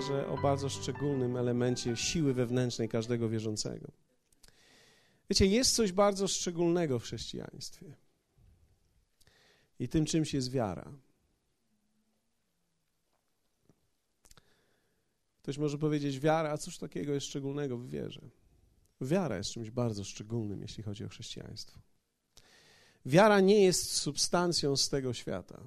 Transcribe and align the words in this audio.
że 0.00 0.28
o 0.28 0.38
bardzo 0.38 0.68
szczególnym 0.68 1.36
elemencie 1.36 1.96
siły 1.96 2.34
wewnętrznej 2.34 2.88
każdego 2.88 3.28
wierzącego. 3.28 3.92
Wiecie, 5.30 5.46
jest 5.46 5.74
coś 5.74 5.92
bardzo 5.92 6.28
szczególnego 6.28 6.98
w 6.98 7.02
chrześcijaństwie. 7.02 7.94
I 9.78 9.88
tym 9.88 10.04
czymś 10.04 10.34
jest 10.34 10.50
wiara. 10.50 10.92
Ktoś 15.42 15.58
może 15.58 15.78
powiedzieć, 15.78 16.20
wiara, 16.20 16.50
a 16.50 16.58
cóż 16.58 16.78
takiego 16.78 17.12
jest 17.12 17.26
szczególnego 17.26 17.78
w 17.78 17.88
wierze? 17.88 18.20
Wiara 19.00 19.36
jest 19.36 19.50
czymś 19.50 19.70
bardzo 19.70 20.04
szczególnym, 20.04 20.62
jeśli 20.62 20.82
chodzi 20.82 21.04
o 21.04 21.08
chrześcijaństwo. 21.08 21.80
Wiara 23.06 23.40
nie 23.40 23.64
jest 23.64 23.90
substancją 23.90 24.76
z 24.76 24.88
tego 24.88 25.14
świata. 25.14 25.60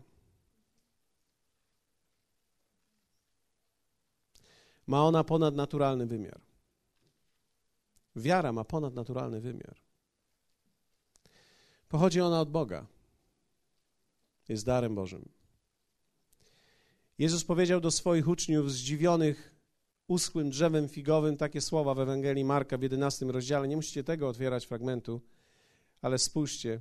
Ma 4.90 5.06
ona 5.06 5.24
ponadnaturalny 5.24 6.06
wymiar. 6.06 6.42
Wiara 8.16 8.52
ma 8.52 8.64
ponadnaturalny 8.64 9.42
wymiar. 9.42 9.76
Pochodzi 11.90 12.22
ona 12.22 12.42
od 12.42 12.50
Boga. 12.50 12.86
Jest 14.48 14.66
darem 14.66 14.96
Bożym. 14.96 15.30
Jezus 17.18 17.44
powiedział 17.44 17.80
do 17.80 17.92
swoich 17.92 18.28
uczniów 18.28 18.72
zdziwionych 18.72 19.56
uschłym 20.08 20.50
drzewem 20.50 20.90
figowym 20.90 21.38
takie 21.38 21.62
słowa 21.62 21.94
w 21.94 22.00
Ewangelii 22.00 22.46
Marka 22.46 22.78
w 22.78 22.82
11 22.82 23.26
rozdziale. 23.26 23.68
Nie 23.68 23.76
musicie 23.76 24.04
tego 24.04 24.28
otwierać 24.28 24.66
fragmentu, 24.66 25.22
ale 26.02 26.18
spójrzcie 26.18 26.80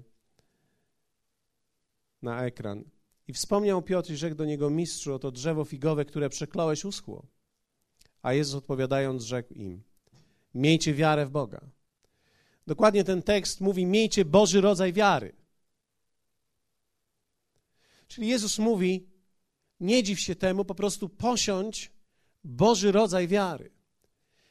na 2.22 2.44
ekran. 2.44 2.84
I 3.26 3.32
wspomniał 3.32 3.82
Piotr 3.82 4.10
i 4.10 4.16
rzekł 4.16 4.36
do 4.36 4.44
niego, 4.44 4.70
mistrzu, 4.70 5.14
oto 5.14 5.30
drzewo 5.30 5.64
figowe, 5.64 6.04
które 6.04 6.28
przekląłeś, 6.28 6.84
uschło. 6.84 7.37
A 8.22 8.32
Jezus 8.32 8.54
odpowiadając 8.54 9.22
rzekł 9.22 9.54
im, 9.54 9.82
miejcie 10.54 10.94
wiarę 10.94 11.26
w 11.26 11.30
Boga. 11.30 11.60
Dokładnie 12.66 13.04
ten 13.04 13.22
tekst 13.22 13.60
mówi, 13.60 13.86
miejcie 13.86 14.24
Boży 14.24 14.60
rodzaj 14.60 14.92
wiary. 14.92 15.32
Czyli 18.08 18.28
Jezus 18.28 18.58
mówi, 18.58 19.06
nie 19.80 20.02
dziw 20.02 20.20
się 20.20 20.34
temu, 20.36 20.64
po 20.64 20.74
prostu 20.74 21.08
posiądź 21.08 21.92
Boży 22.44 22.92
rodzaj 22.92 23.28
wiary. 23.28 23.70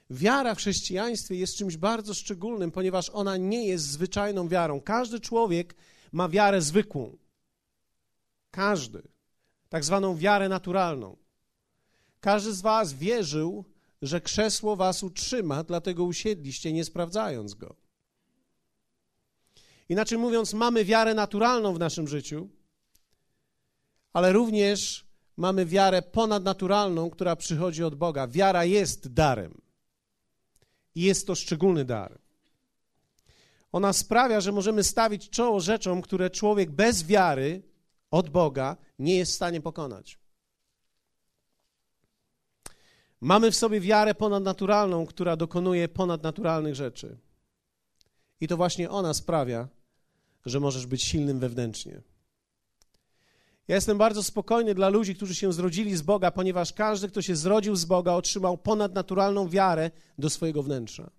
Wiara 0.10 0.56
w 0.56 0.58
chrześcijaństwie 0.58 1.36
jest 1.36 1.58
czymś 1.58 1.78
bardzo 1.78 2.14
szczególnym, 2.14 2.72
ponieważ 2.72 3.10
ona 3.10 3.38
nie 3.38 3.68
jest 3.68 3.86
zwyczajną 3.86 4.48
wiarą. 4.48 4.82
Każdy 4.82 5.20
człowiek 5.20 5.76
ma 6.12 6.30
wiarę 6.30 6.62
zwykłą. 6.62 7.18
Każdy. 8.52 9.02
Tak 9.70 9.84
zwaną 9.84 10.18
wiarę 10.18 10.50
naturalną. 10.50 11.18
Każdy 12.20 12.54
z 12.54 12.62
Was 12.62 12.94
wierzył, 12.94 13.66
że 14.02 14.22
krzesło 14.22 14.76
Was 14.76 15.04
utrzyma, 15.04 15.64
dlatego 15.64 16.04
usiedliście, 16.04 16.74
nie 16.74 16.86
sprawdzając 16.86 17.54
go. 17.54 17.76
Inaczej 19.90 20.18
mówiąc, 20.18 20.54
mamy 20.54 20.86
wiarę 20.86 21.14
naturalną 21.14 21.74
w 21.74 21.80
naszym 21.80 22.08
życiu, 22.08 22.50
ale 24.14 24.34
również 24.34 25.08
mamy 25.38 25.66
wiarę 25.66 26.02
ponadnaturalną, 26.02 27.10
która 27.10 27.36
przychodzi 27.36 27.84
od 27.84 27.96
Boga. 27.96 28.28
Wiara 28.28 28.66
jest 28.66 29.14
darem. 29.14 29.62
I 30.96 31.02
jest 31.02 31.28
to 31.28 31.36
szczególny 31.36 31.86
dar. 31.86 32.20
Ona 33.72 33.94
sprawia, 33.94 34.42
że 34.42 34.52
możemy 34.52 34.84
stawić 34.84 35.30
czoło 35.30 35.60
rzeczom, 35.60 36.02
które 36.02 36.30
człowiek 36.30 36.72
bez 36.72 37.04
wiary 37.06 37.64
od 38.12 38.30
Boga 38.30 38.78
nie 39.00 39.18
jest 39.18 39.32
w 39.32 39.36
stanie 39.36 39.62
pokonać. 39.62 40.20
Mamy 43.22 43.52
w 43.52 43.56
sobie 43.56 43.82
wiarę 43.82 44.16
ponadnaturalną, 44.16 45.06
która 45.06 45.36
dokonuje 45.36 45.88
ponadnaturalnych 45.88 46.76
rzeczy. 46.76 47.18
I 48.42 48.48
to 48.48 48.58
właśnie 48.58 48.90
ona 48.90 49.14
sprawia, 49.14 49.68
że 50.46 50.60
możesz 50.60 50.86
być 50.86 51.04
silnym 51.04 51.40
wewnętrznie. 51.40 52.02
Ja 53.68 53.76
jestem 53.76 53.98
bardzo 53.98 54.24
spokojny 54.24 54.76
dla 54.76 54.90
ludzi, 54.90 55.16
którzy 55.16 55.36
się 55.36 55.54
zrodzili 55.54 55.98
z 55.98 56.02
Boga, 56.02 56.32
ponieważ 56.32 56.74
każdy, 56.74 57.08
kto 57.08 57.22
się 57.22 57.36
zrodził 57.36 57.76
z 57.76 57.86
Boga, 57.86 58.14
otrzymał 58.14 58.58
ponadnaturalną 58.58 59.50
wiarę 59.50 59.92
do 60.18 60.30
swojego 60.30 60.64
wnętrza. 60.64 61.10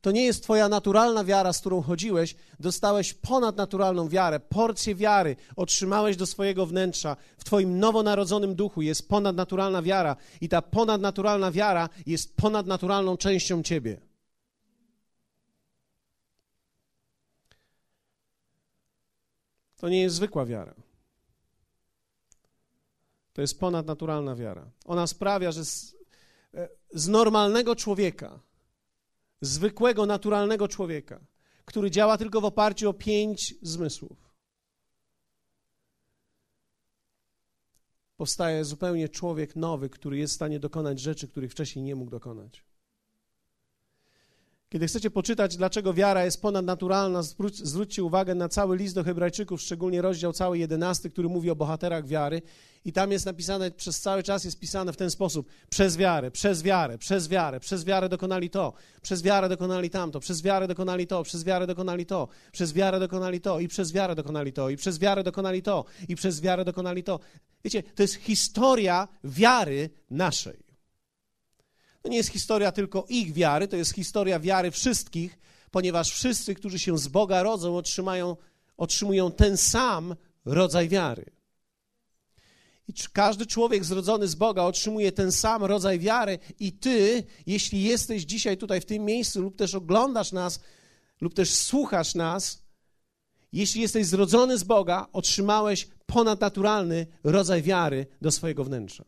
To 0.00 0.10
nie 0.10 0.24
jest 0.24 0.42
Twoja 0.42 0.68
naturalna 0.68 1.24
wiara, 1.24 1.52
z 1.52 1.60
którą 1.60 1.82
chodziłeś, 1.82 2.36
dostałeś 2.60 3.14
ponadnaturalną 3.14 4.08
wiarę, 4.08 4.40
porcję 4.40 4.94
wiary 4.94 5.36
otrzymałeś 5.56 6.16
do 6.16 6.26
swojego 6.26 6.66
wnętrza. 6.66 7.16
W 7.38 7.44
Twoim 7.44 7.78
nowonarodzonym 7.78 8.54
duchu 8.54 8.82
jest 8.82 9.08
ponadnaturalna 9.08 9.82
wiara, 9.82 10.16
i 10.40 10.48
ta 10.48 10.62
ponadnaturalna 10.62 11.50
wiara 11.50 11.88
jest 12.06 12.36
ponadnaturalną 12.36 13.16
częścią 13.16 13.62
Ciebie. 13.62 14.00
To 19.76 19.88
nie 19.88 20.02
jest 20.02 20.16
zwykła 20.16 20.46
wiara. 20.46 20.74
To 23.32 23.40
jest 23.40 23.60
ponadnaturalna 23.60 24.36
wiara. 24.36 24.70
Ona 24.84 25.06
sprawia, 25.06 25.52
że 25.52 25.64
z, 25.64 25.96
e, 26.54 26.68
z 26.90 27.08
normalnego 27.08 27.76
człowieka, 27.76 28.40
zwykłego, 29.40 30.06
naturalnego 30.06 30.68
człowieka, 30.68 31.20
który 31.64 31.90
działa 31.90 32.18
tylko 32.18 32.40
w 32.40 32.44
oparciu 32.44 32.90
o 32.90 32.94
pięć 32.94 33.54
zmysłów, 33.62 34.30
powstaje 38.16 38.64
zupełnie 38.64 39.08
człowiek 39.08 39.56
nowy, 39.56 39.90
który 39.90 40.18
jest 40.18 40.32
w 40.32 40.36
stanie 40.36 40.60
dokonać 40.60 41.00
rzeczy, 41.00 41.28
których 41.28 41.52
wcześniej 41.52 41.84
nie 41.84 41.94
mógł 41.94 42.10
dokonać. 42.10 42.64
Kiedy 44.72 44.86
chcecie 44.86 45.10
poczytać, 45.10 45.56
dlaczego 45.56 45.94
wiara 45.94 46.24
jest 46.24 46.42
ponadnaturalna, 46.42 47.22
zwróćcie 47.52 48.04
uwagę 48.04 48.34
na 48.34 48.48
cały 48.48 48.76
list 48.76 48.94
do 48.94 49.04
Hebrajczyków, 49.04 49.60
szczególnie 49.60 50.02
rozdział 50.02 50.32
cały 50.32 50.58
jedenasty, 50.58 51.10
który 51.10 51.28
mówi 51.28 51.50
o 51.50 51.56
bohaterach 51.56 52.06
wiary. 52.06 52.42
I 52.84 52.92
tam 52.92 53.12
jest 53.12 53.26
napisane, 53.26 53.70
przez 53.70 54.00
cały 54.00 54.22
czas 54.22 54.44
jest 54.44 54.60
pisane 54.60 54.92
w 54.92 54.96
ten 54.96 55.10
sposób: 55.10 55.48
przez 55.70 55.96
wiarę, 55.96 56.30
przez 56.30 56.62
wiarę, 56.62 56.98
przez 56.98 57.28
wiarę, 57.28 57.60
przez 57.60 57.84
wiarę 57.84 58.08
dokonali 58.08 58.50
to, 58.50 58.72
przez 59.02 59.22
wiarę 59.22 59.48
dokonali 59.48 59.90
tamto, 59.90 60.20
przez 60.20 60.42
wiarę 60.42 60.68
dokonali 60.68 61.06
to, 61.06 61.22
przez 61.22 61.44
wiarę 61.44 61.66
dokonali 61.66 62.06
to, 62.06 62.28
przez 62.52 62.72
wiarę 62.72 63.00
dokonali 63.00 63.40
to, 63.40 63.60
i 63.60 63.68
przez 63.68 63.92
wiarę 63.92 64.14
dokonali 64.14 64.52
to, 64.52 64.70
i 64.70 64.76
przez 64.76 64.98
wiarę 64.98 65.24
dokonali 65.24 65.62
to, 65.62 65.84
i 66.08 66.16
przez 66.16 66.40
wiarę 66.40 66.64
dokonali 66.64 67.02
to. 67.04 67.20
Wiecie, 67.64 67.82
to 67.82 68.02
jest 68.02 68.14
historia 68.14 69.08
wiary 69.24 69.90
naszej. 70.10 70.69
To 72.02 72.08
nie 72.08 72.16
jest 72.16 72.28
historia 72.30 72.72
tylko 72.72 73.06
ich 73.08 73.32
wiary, 73.32 73.68
to 73.68 73.76
jest 73.76 73.94
historia 73.94 74.40
wiary 74.40 74.70
wszystkich, 74.70 75.38
ponieważ 75.70 76.12
wszyscy, 76.12 76.54
którzy 76.54 76.78
się 76.78 76.98
z 76.98 77.08
Boga 77.08 77.42
rodzą, 77.42 77.76
otrzymają, 77.76 78.36
otrzymują 78.76 79.32
ten 79.32 79.56
sam 79.56 80.16
rodzaj 80.44 80.88
wiary. 80.88 81.24
I 82.88 82.92
każdy 83.12 83.46
człowiek 83.46 83.84
zrodzony 83.84 84.28
z 84.28 84.34
Boga 84.34 84.62
otrzymuje 84.62 85.12
ten 85.12 85.32
sam 85.32 85.64
rodzaj 85.64 85.98
wiary, 85.98 86.38
i 86.60 86.72
ty, 86.72 87.24
jeśli 87.46 87.82
jesteś 87.82 88.22
dzisiaj 88.22 88.56
tutaj 88.56 88.80
w 88.80 88.86
tym 88.86 89.04
miejscu, 89.04 89.42
lub 89.42 89.56
też 89.56 89.74
oglądasz 89.74 90.32
nas, 90.32 90.60
lub 91.20 91.34
też 91.34 91.54
słuchasz 91.54 92.14
nas, 92.14 92.62
jeśli 93.52 93.80
jesteś 93.80 94.06
zrodzony 94.06 94.58
z 94.58 94.64
Boga, 94.64 95.06
otrzymałeś 95.12 95.88
ponadnaturalny 96.06 97.06
rodzaj 97.24 97.62
wiary 97.62 98.06
do 98.20 98.30
swojego 98.30 98.64
wnętrza. 98.64 99.04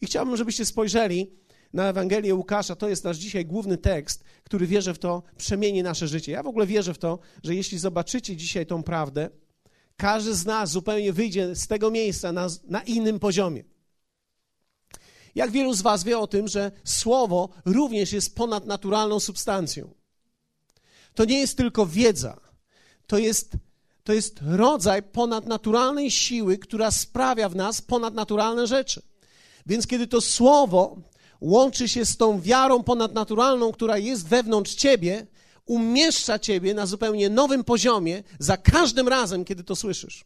I 0.00 0.06
chciałbym, 0.06 0.36
żebyście 0.36 0.64
spojrzeli 0.64 1.30
na 1.72 1.88
Ewangelię 1.88 2.34
Łukasza. 2.34 2.76
To 2.76 2.88
jest 2.88 3.04
nasz 3.04 3.16
dzisiaj 3.16 3.46
główny 3.46 3.78
tekst, 3.78 4.24
który 4.44 4.66
wierzę 4.66 4.94
w 4.94 4.98
to, 4.98 5.22
przemieni 5.36 5.82
nasze 5.82 6.08
życie. 6.08 6.32
Ja 6.32 6.42
w 6.42 6.46
ogóle 6.46 6.66
wierzę 6.66 6.94
w 6.94 6.98
to, 6.98 7.18
że 7.42 7.54
jeśli 7.54 7.78
zobaczycie 7.78 8.36
dzisiaj 8.36 8.66
tą 8.66 8.82
prawdę, 8.82 9.30
każdy 9.96 10.34
z 10.34 10.46
nas 10.46 10.70
zupełnie 10.70 11.12
wyjdzie 11.12 11.54
z 11.56 11.66
tego 11.66 11.90
miejsca 11.90 12.32
na, 12.32 12.48
na 12.64 12.82
innym 12.82 13.18
poziomie. 13.18 13.64
Jak 15.34 15.50
wielu 15.50 15.74
z 15.74 15.82
Was 15.82 16.04
wie 16.04 16.18
o 16.18 16.26
tym, 16.26 16.48
że 16.48 16.72
słowo 16.84 17.48
również 17.64 18.12
jest 18.12 18.34
ponadnaturalną 18.34 19.20
substancją? 19.20 19.94
To 21.14 21.24
nie 21.24 21.38
jest 21.38 21.56
tylko 21.56 21.86
wiedza, 21.86 22.40
to 23.06 23.18
jest, 23.18 23.52
to 24.04 24.12
jest 24.12 24.40
rodzaj 24.42 25.02
ponadnaturalnej 25.02 26.10
siły, 26.10 26.58
która 26.58 26.90
sprawia 26.90 27.48
w 27.48 27.56
nas 27.56 27.82
ponadnaturalne 27.82 28.66
rzeczy. 28.66 29.02
Więc 29.66 29.86
kiedy 29.86 30.06
to 30.06 30.20
słowo 30.20 31.02
łączy 31.40 31.88
się 31.88 32.04
z 32.04 32.16
tą 32.16 32.40
wiarą 32.40 32.82
ponadnaturalną, 32.82 33.72
która 33.72 33.98
jest 33.98 34.28
wewnątrz 34.28 34.74
ciebie, 34.74 35.26
umieszcza 35.66 36.38
ciebie 36.38 36.74
na 36.74 36.86
zupełnie 36.86 37.30
nowym 37.30 37.64
poziomie 37.64 38.22
za 38.38 38.56
każdym 38.56 39.08
razem, 39.08 39.44
kiedy 39.44 39.64
to 39.64 39.76
słyszysz. 39.76 40.24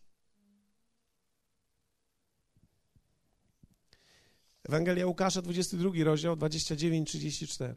Ewangelia 4.69 5.07
Łukasza, 5.07 5.43
22 5.43 6.05
rozdział, 6.05 6.37
29-34. 6.37 7.75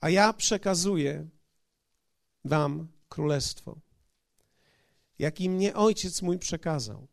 A 0.00 0.10
ja 0.10 0.32
przekazuję 0.32 1.28
wam 2.44 2.88
królestwo, 3.08 3.80
jakim 5.18 5.52
mnie 5.52 5.74
ojciec 5.74 6.22
mój 6.22 6.38
przekazał 6.38 7.09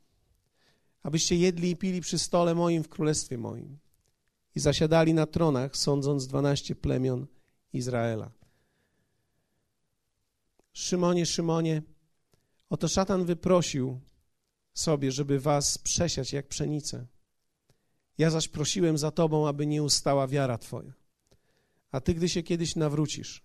abyście 1.08 1.36
jedli 1.36 1.72
i 1.72 1.76
pili 1.76 2.02
przy 2.02 2.20
stole 2.20 2.56
moim 2.56 2.84
w 2.84 2.90
królestwie 2.90 3.38
moim 3.38 3.78
i 4.56 4.60
zasiadali 4.60 5.14
na 5.14 5.26
tronach, 5.26 5.78
sądząc 5.78 6.28
dwanaście 6.28 6.76
plemion 6.76 7.28
Izraela. 7.74 8.32
Szymonie, 10.74 11.26
Szymonie, 11.26 11.82
oto 12.70 12.88
szatan 12.88 13.26
wyprosił 13.26 14.00
sobie, 14.74 15.12
żeby 15.12 15.40
was 15.40 15.78
przesiać 15.78 16.34
jak 16.34 16.48
pszenicę. 16.48 17.08
Ja 18.18 18.30
zaś 18.30 18.48
prosiłem 18.48 18.98
za 18.98 19.12
tobą, 19.12 19.48
aby 19.48 19.68
nie 19.68 19.84
ustała 19.84 20.28
wiara 20.28 20.58
twoja. 20.58 20.94
A 21.92 22.02
ty, 22.02 22.14
gdy 22.14 22.30
się 22.30 22.44
kiedyś 22.44 22.76
nawrócisz, 22.76 23.44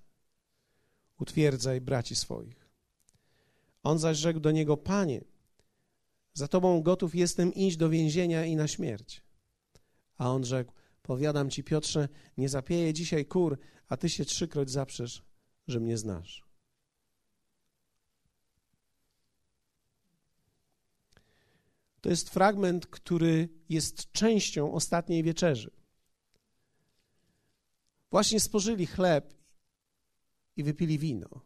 utwierdzaj 1.19 1.81
braci 1.81 2.17
swoich. 2.17 2.69
On 3.83 3.99
zaś 3.99 4.17
rzekł 4.17 4.41
do 4.41 4.51
niego, 4.51 4.77
Panie, 4.77 5.32
za 6.35 6.49
tobą 6.49 6.83
gotów 6.83 7.15
jestem 7.15 7.55
iść 7.55 7.77
do 7.77 7.89
więzienia 7.89 8.45
i 8.45 8.57
na 8.57 8.69
śmierć. 8.69 9.23
A 10.19 10.31
on 10.31 10.45
rzekł, 10.45 10.73
powiadam 11.03 11.51
ci 11.51 11.65
Piotrze, 11.65 12.09
nie 12.37 12.49
zapieję 12.49 12.95
dzisiaj 12.95 13.27
kur, 13.27 13.59
a 13.89 13.97
ty 13.97 14.09
się 14.09 14.25
trzykroć 14.25 14.71
zaprzesz, 14.71 15.23
że 15.69 15.81
mnie 15.81 15.99
znasz. 15.99 16.45
To 22.01 22.11
jest 22.11 22.31
fragment, 22.31 22.87
który 22.87 23.49
jest 23.69 24.13
częścią 24.13 24.73
ostatniej 24.73 25.23
wieczerzy. 25.23 25.71
Właśnie 28.11 28.41
spożyli 28.41 28.87
chleb 28.87 29.35
i 30.57 30.63
wypili 30.63 30.99
wino. 30.99 31.41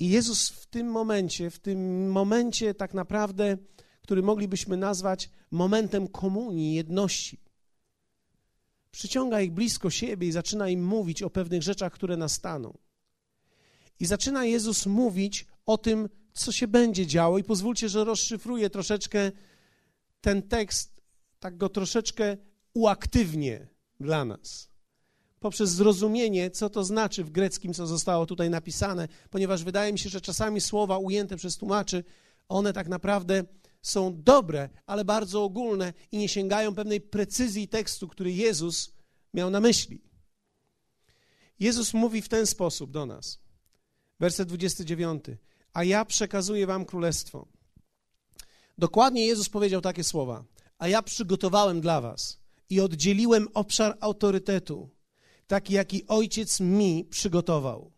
I 0.00 0.08
Jezus 0.08 0.48
w 0.48 0.66
tym 0.66 0.86
momencie, 0.86 1.50
w 1.50 1.58
tym 1.58 2.10
momencie 2.10 2.74
tak 2.74 2.94
naprawdę, 2.94 3.56
który 4.06 4.22
moglibyśmy 4.22 4.76
nazwać 4.76 5.30
momentem 5.50 6.08
komunii, 6.08 6.74
jedności, 6.74 7.40
przyciąga 8.90 9.40
ich 9.40 9.52
blisko 9.52 9.90
siebie 9.90 10.28
i 10.28 10.32
zaczyna 10.32 10.68
im 10.68 10.84
mówić 10.84 11.22
o 11.22 11.30
pewnych 11.30 11.62
rzeczach, 11.62 11.92
które 11.92 12.16
nastaną. 12.16 12.78
I 14.00 14.06
zaczyna 14.06 14.44
Jezus 14.44 14.86
mówić 14.86 15.46
o 15.66 15.78
tym, 15.78 16.08
co 16.32 16.52
się 16.52 16.68
będzie 16.68 17.06
działo. 17.06 17.38
I 17.38 17.44
pozwólcie, 17.44 17.88
że 17.88 18.04
rozszyfruję 18.04 18.70
troszeczkę 18.70 19.32
ten 20.20 20.42
tekst, 20.42 21.02
tak 21.40 21.56
go 21.56 21.68
troszeczkę 21.68 22.36
uaktywnię 22.74 23.68
dla 24.00 24.24
nas. 24.24 24.68
Poprzez 25.40 25.70
zrozumienie, 25.70 26.50
co 26.50 26.70
to 26.70 26.84
znaczy 26.84 27.24
w 27.24 27.30
greckim, 27.30 27.74
co 27.74 27.86
zostało 27.86 28.26
tutaj 28.26 28.50
napisane, 28.50 29.08
ponieważ 29.30 29.64
wydaje 29.64 29.92
mi 29.92 29.98
się, 29.98 30.08
że 30.08 30.20
czasami 30.20 30.60
słowa 30.60 30.98
ujęte 30.98 31.36
przez 31.36 31.56
tłumaczy, 31.56 32.04
one 32.48 32.72
tak 32.72 32.88
naprawdę 32.88 33.44
są 33.82 34.22
dobre, 34.22 34.68
ale 34.86 35.04
bardzo 35.04 35.44
ogólne 35.44 35.92
i 36.12 36.18
nie 36.18 36.28
sięgają 36.28 36.74
pewnej 36.74 37.00
precyzji 37.00 37.68
tekstu, 37.68 38.08
który 38.08 38.32
Jezus 38.32 38.92
miał 39.34 39.50
na 39.50 39.60
myśli. 39.60 40.00
Jezus 41.60 41.94
mówi 41.94 42.22
w 42.22 42.28
ten 42.28 42.46
sposób 42.46 42.90
do 42.90 43.06
nas. 43.06 43.38
Werset 44.20 44.48
29. 44.48 45.24
A 45.72 45.84
ja 45.84 46.04
przekazuję 46.04 46.66
wam 46.66 46.84
królestwo. 46.84 47.48
Dokładnie 48.78 49.26
Jezus 49.26 49.48
powiedział 49.48 49.80
takie 49.80 50.04
słowa: 50.04 50.44
A 50.78 50.88
ja 50.88 51.02
przygotowałem 51.02 51.80
dla 51.80 52.00
was 52.00 52.40
i 52.70 52.80
oddzieliłem 52.80 53.48
obszar 53.54 53.96
autorytetu, 54.00 54.90
taki 55.46 55.72
jaki 55.72 56.06
ojciec 56.06 56.60
mi 56.60 57.04
przygotował. 57.04 57.95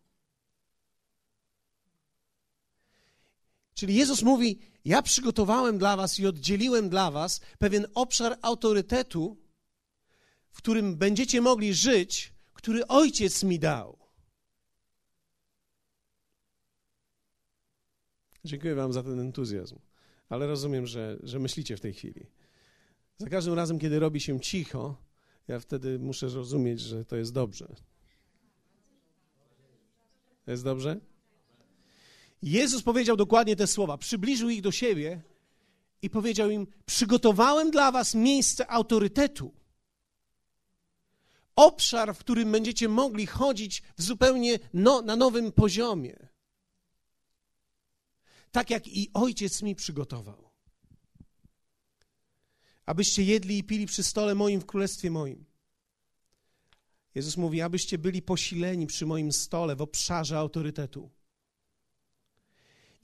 Czyli 3.78 3.94
Jezus 3.94 4.22
mówi: 4.22 4.58
Ja 4.84 5.02
przygotowałem 5.02 5.78
dla 5.78 5.96
was 5.96 6.18
i 6.18 6.26
oddzieliłem 6.26 6.88
dla 6.88 7.10
was 7.10 7.40
pewien 7.58 7.86
obszar 7.94 8.38
autorytetu, 8.42 9.36
w 10.50 10.56
którym 10.56 10.96
będziecie 10.96 11.40
mogli 11.40 11.74
żyć, 11.74 12.32
który 12.52 12.86
ojciec 12.86 13.42
mi 13.42 13.58
dał. 13.58 13.98
Dziękuję 18.44 18.74
Wam 18.74 18.92
za 18.92 19.02
ten 19.02 19.20
entuzjazm 19.20 19.78
ale 20.28 20.46
rozumiem, 20.46 20.86
że, 20.86 21.18
że 21.22 21.38
myślicie 21.38 21.76
w 21.76 21.80
tej 21.80 21.92
chwili. 21.92 22.26
Za 23.18 23.28
każdym 23.28 23.54
razem, 23.54 23.78
kiedy 23.78 23.98
robi 23.98 24.20
się 24.20 24.40
cicho, 24.40 24.96
ja 25.48 25.60
wtedy 25.60 25.98
muszę 25.98 26.30
zrozumieć, 26.30 26.80
że 26.80 27.04
to 27.04 27.16
jest 27.16 27.32
dobrze. 27.32 27.74
Jest 30.46 30.64
dobrze? 30.64 31.00
Jezus 32.42 32.82
powiedział 32.82 33.16
dokładnie 33.16 33.56
te 33.56 33.66
słowa. 33.66 33.98
Przybliżył 33.98 34.48
ich 34.48 34.62
do 34.62 34.72
siebie 34.72 35.22
i 36.02 36.10
powiedział 36.10 36.50
im: 36.50 36.66
Przygotowałem 36.86 37.70
dla 37.70 37.92
was 37.92 38.14
miejsce 38.14 38.70
autorytetu. 38.70 39.54
Obszar, 41.56 42.14
w 42.14 42.18
którym 42.18 42.52
będziecie 42.52 42.88
mogli 42.88 43.26
chodzić 43.26 43.82
w 43.96 44.02
zupełnie 44.02 44.58
no, 44.74 45.02
na 45.02 45.16
nowym 45.16 45.52
poziomie 45.52 46.28
tak 48.52 48.70
jak 48.70 48.88
i 48.88 49.10
ojciec 49.14 49.62
mi 49.62 49.74
przygotował. 49.74 50.50
Abyście 52.86 53.22
jedli 53.22 53.58
i 53.58 53.64
pili 53.64 53.86
przy 53.86 54.02
stole 54.02 54.34
moim 54.34 54.60
w 54.60 54.66
królestwie 54.66 55.10
moim. 55.10 55.44
Jezus 57.14 57.36
mówi, 57.36 57.60
abyście 57.60 57.98
byli 57.98 58.22
posileni 58.22 58.86
przy 58.86 59.06
moim 59.06 59.32
stole 59.32 59.76
w 59.76 59.82
obszarze 59.82 60.38
autorytetu. 60.38 61.10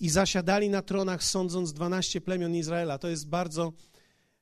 I 0.00 0.08
zasiadali 0.10 0.70
na 0.70 0.82
tronach, 0.82 1.24
sądząc 1.24 1.72
dwanaście 1.72 2.20
plemion 2.20 2.54
Izraela. 2.54 2.98
To 2.98 3.08
jest 3.08 3.28
bardzo. 3.28 3.72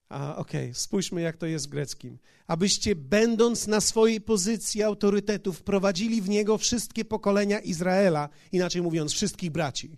Okej, 0.09 0.37
okay, 0.37 0.75
spójrzmy, 0.75 1.21
jak 1.21 1.37
to 1.37 1.47
jest 1.47 1.67
w 1.67 1.69
greckim. 1.69 2.19
Abyście, 2.47 2.97
będąc 2.97 3.67
na 3.67 3.81
swojej 3.81 4.21
pozycji 4.21 4.83
autorytetu, 4.83 5.53
wprowadzili 5.53 6.23
w 6.23 6.29
niego 6.29 6.59
wszystkie 6.59 7.05
pokolenia 7.05 7.61
Izraela, 7.61 8.29
inaczej 8.53 8.83
mówiąc, 8.83 9.13
wszystkich 9.13 9.51
braci. 9.51 9.97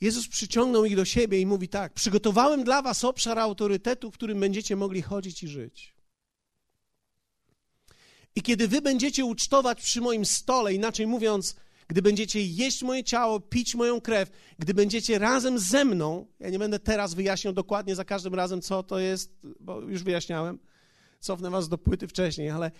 Jezus 0.00 0.28
przyciągnął 0.28 0.84
ich 0.84 0.96
do 0.96 1.04
siebie 1.04 1.40
i 1.40 1.46
mówi 1.46 1.68
tak: 1.68 1.92
Przygotowałem 1.92 2.64
dla 2.64 2.82
was 2.82 3.04
obszar 3.04 3.38
autorytetu, 3.38 4.10
w 4.10 4.14
którym 4.14 4.40
będziecie 4.40 4.76
mogli 4.76 5.02
chodzić 5.02 5.42
i 5.42 5.48
żyć. 5.48 5.96
I 8.36 8.42
kiedy 8.42 8.68
wy 8.68 8.82
będziecie 8.82 9.24
ucztować 9.24 9.82
przy 9.82 10.00
moim 10.00 10.24
stole, 10.24 10.74
inaczej 10.74 11.06
mówiąc, 11.06 11.56
gdy 11.88 12.02
będziecie 12.02 12.42
jeść 12.42 12.82
moje 12.82 13.04
ciało, 13.04 13.40
pić 13.40 13.74
moją 13.74 14.00
krew, 14.00 14.30
gdy 14.58 14.74
będziecie 14.74 15.18
razem 15.18 15.58
ze 15.58 15.84
mną, 15.84 16.26
ja 16.40 16.50
nie 16.50 16.58
będę 16.58 16.78
teraz 16.78 17.14
wyjaśniał 17.14 17.52
dokładnie 17.52 17.94
za 17.94 18.04
każdym 18.04 18.34
razem, 18.34 18.62
co 18.62 18.82
to 18.82 18.98
jest, 18.98 19.32
bo 19.60 19.80
już 19.80 20.02
wyjaśniałem, 20.02 20.58
cofnę 21.20 21.50
was 21.50 21.68
do 21.68 21.78
płyty 21.78 22.08
wcześniej, 22.08 22.50
ale 22.50 22.70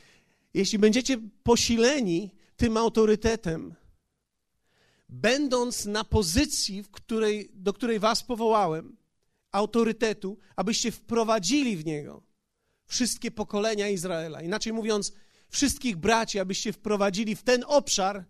jeśli 0.54 0.78
będziecie 0.78 1.18
posileni 1.42 2.30
tym 2.56 2.76
autorytetem, 2.76 3.74
będąc 5.08 5.84
na 5.84 6.04
pozycji, 6.04 6.84
której, 6.92 7.50
do 7.54 7.72
której 7.72 7.98
was 7.98 8.22
powołałem, 8.22 8.96
autorytetu, 9.52 10.38
abyście 10.56 10.90
wprowadzili 10.92 11.76
w 11.76 11.86
niego 11.86 12.22
wszystkie 12.86 13.30
pokolenia 13.30 13.88
Izraela. 13.88 14.42
Inaczej 14.42 14.72
mówiąc, 14.72 15.12
wszystkich 15.48 15.96
braci, 15.96 16.38
abyście 16.38 16.72
wprowadzili 16.72 17.36
w 17.36 17.42
ten 17.42 17.64
obszar, 17.66 18.24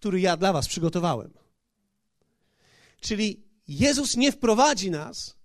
który 0.00 0.20
ja 0.20 0.36
dla 0.36 0.52
was 0.52 0.68
przygotowałem. 0.68 1.30
Czyli 3.00 3.42
Jezus 3.68 4.16
nie 4.16 4.32
wprowadzi 4.32 4.90
nas, 4.90 5.36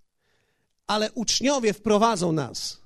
ale 0.87 1.11
uczniowie 1.11 1.73
wprowadzą 1.73 2.31
nas. 2.31 2.81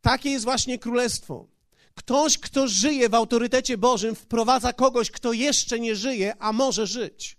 Takie 0.00 0.30
jest 0.30 0.44
właśnie 0.44 0.78
królestwo. 0.78 1.46
Ktoś, 1.94 2.38
kto 2.38 2.68
żyje 2.68 3.08
w 3.08 3.14
autorytecie 3.14 3.78
Bożym, 3.78 4.14
wprowadza 4.14 4.72
kogoś, 4.72 5.10
kto 5.10 5.32
jeszcze 5.32 5.80
nie 5.80 5.96
żyje, 5.96 6.36
a 6.38 6.52
może 6.52 6.86
żyć. 6.86 7.36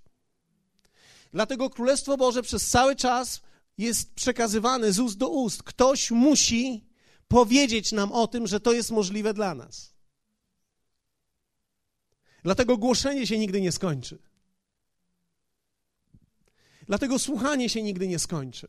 Dlatego 1.34 1.70
Królestwo 1.70 2.18
Boże 2.18 2.44
przez 2.44 2.70
cały 2.70 2.96
czas 2.96 3.42
jest 3.78 4.14
przekazywane 4.14 4.94
z 4.94 5.00
ust 5.00 5.18
do 5.18 5.30
ust. 5.30 5.64
Ktoś 5.64 6.12
musi 6.12 6.86
powiedzieć 7.28 7.92
nam 7.92 8.12
o 8.12 8.28
tym, 8.28 8.48
że 8.48 8.60
to 8.60 8.74
jest 8.74 8.92
możliwe 8.92 9.34
dla 9.34 9.56
nas. 9.56 9.95
Dlatego 12.46 12.78
głoszenie 12.78 13.28
się 13.28 13.38
nigdy 13.38 13.62
nie 13.62 13.72
skończy. 13.72 14.18
Dlatego 16.88 17.20
słuchanie 17.20 17.70
się 17.70 17.84
nigdy 17.84 18.08
nie 18.08 18.20
skończy. 18.20 18.68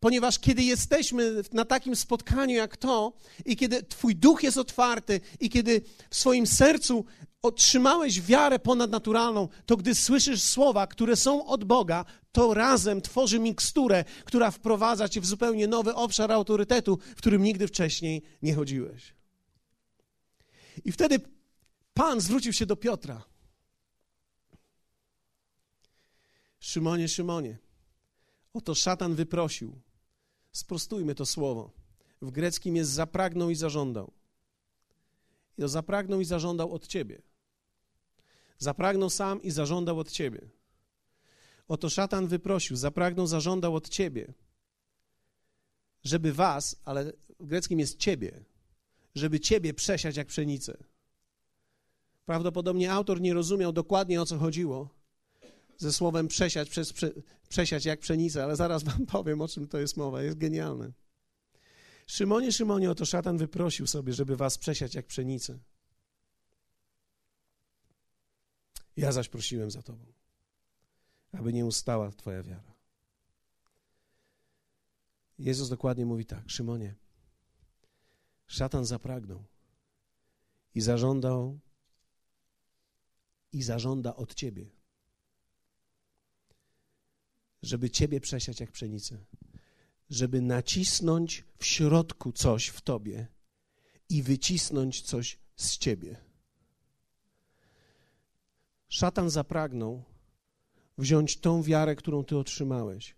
Ponieważ 0.00 0.38
kiedy 0.38 0.62
jesteśmy 0.62 1.42
na 1.52 1.64
takim 1.64 1.96
spotkaniu 1.96 2.56
jak 2.56 2.76
to, 2.76 3.12
i 3.44 3.56
kiedy 3.56 3.82
Twój 3.82 4.16
duch 4.16 4.42
jest 4.42 4.58
otwarty, 4.58 5.20
i 5.40 5.50
kiedy 5.50 5.82
w 6.10 6.16
swoim 6.16 6.46
sercu 6.46 7.04
otrzymałeś 7.42 8.20
wiarę 8.20 8.58
ponadnaturalną, 8.58 9.48
to 9.66 9.76
gdy 9.76 9.94
słyszysz 9.94 10.42
słowa, 10.42 10.86
które 10.86 11.16
są 11.16 11.46
od 11.46 11.64
Boga, 11.64 12.04
to 12.32 12.54
razem 12.54 13.00
tworzy 13.00 13.38
miksturę, 13.38 14.04
która 14.24 14.50
wprowadza 14.50 15.08
cię 15.08 15.20
w 15.20 15.26
zupełnie 15.26 15.66
nowy 15.66 15.94
obszar 15.94 16.32
autorytetu, 16.32 16.98
w 17.16 17.18
którym 17.18 17.42
nigdy 17.42 17.68
wcześniej 17.68 18.22
nie 18.42 18.54
chodziłeś. 18.54 19.14
I 20.84 20.92
wtedy 20.92 21.33
Pan 21.94 22.20
zwrócił 22.20 22.52
się 22.52 22.66
do 22.66 22.76
Piotra. 22.76 23.24
Szymonie, 26.60 27.08
Szymonie, 27.08 27.58
oto 28.52 28.74
szatan 28.74 29.14
wyprosił. 29.14 29.80
Sprostujmy 30.52 31.14
to 31.14 31.26
słowo. 31.26 31.70
W 32.22 32.30
greckim 32.30 32.76
jest 32.76 32.90
zapragnął 32.90 33.50
i 33.50 33.54
zażądał. 33.54 34.12
I 35.58 35.60
to 35.60 35.68
zapragnął 35.68 36.20
i 36.20 36.24
zażądał 36.24 36.72
od 36.72 36.86
ciebie. 36.86 37.22
Zapragnął 38.58 39.10
sam 39.10 39.42
i 39.42 39.50
zażądał 39.50 39.98
od 39.98 40.10
ciebie. 40.10 40.40
Oto 41.68 41.90
szatan 41.90 42.26
wyprosił, 42.26 42.76
zapragnął, 42.76 43.26
zażądał 43.26 43.74
od 43.74 43.88
ciebie, 43.88 44.32
żeby 46.04 46.32
was, 46.32 46.76
ale 46.84 47.12
w 47.40 47.46
greckim 47.46 47.78
jest 47.78 47.98
ciebie, 47.98 48.44
żeby 49.14 49.40
ciebie 49.40 49.74
przesiać 49.74 50.16
jak 50.16 50.26
pszenicę. 50.26 50.84
Prawdopodobnie 52.26 52.92
autor 52.92 53.20
nie 53.20 53.34
rozumiał 53.34 53.72
dokładnie 53.72 54.22
o 54.22 54.26
co 54.26 54.38
chodziło 54.38 54.88
ze 55.76 55.92
słowem 55.92 56.28
przesiać, 56.28 56.70
przez, 56.70 56.92
prze, 56.92 57.12
przesiać 57.48 57.84
jak 57.84 58.00
pszenicę, 58.00 58.44
ale 58.44 58.56
zaraz 58.56 58.82
wam 58.82 59.06
powiem 59.16 59.40
o 59.40 59.48
czym 59.48 59.68
to 59.68 59.78
jest 59.78 59.96
mowa. 59.96 60.22
Jest 60.22 60.38
genialne. 60.38 60.92
Szymonie, 62.06 62.52
Szymonie, 62.52 62.90
oto 62.90 63.04
szatan 63.04 63.38
wyprosił 63.38 63.86
sobie, 63.86 64.12
żeby 64.12 64.36
was 64.36 64.58
przesiać 64.58 64.94
jak 64.94 65.06
pszenicę. 65.06 65.58
Ja 68.96 69.12
zaś 69.12 69.28
prosiłem 69.28 69.70
za 69.70 69.82
tobą, 69.82 70.06
aby 71.32 71.52
nie 71.52 71.66
ustała 71.66 72.10
twoja 72.10 72.42
wiara. 72.42 72.74
Jezus 75.38 75.68
dokładnie 75.68 76.06
mówi 76.06 76.26
tak, 76.26 76.50
Szymonie, 76.50 76.94
szatan 78.46 78.84
zapragnął 78.84 79.44
i 80.74 80.80
zażądał 80.80 81.58
i 83.54 83.62
zażąda 83.62 84.16
od 84.16 84.34
ciebie, 84.34 84.70
żeby 87.62 87.90
ciebie 87.90 88.20
przesiać 88.20 88.60
jak 88.60 88.72
pszenicę, 88.72 89.24
żeby 90.10 90.40
nacisnąć 90.40 91.44
w 91.58 91.66
środku 91.66 92.32
coś 92.32 92.66
w 92.66 92.80
tobie 92.80 93.26
i 94.08 94.22
wycisnąć 94.22 95.02
coś 95.02 95.38
z 95.56 95.78
ciebie. 95.78 96.16
Szatan 98.88 99.30
zapragnął 99.30 100.02
wziąć 100.98 101.40
tą 101.40 101.62
wiarę, 101.62 101.96
którą 101.96 102.24
ty 102.24 102.36
otrzymałeś 102.38 103.16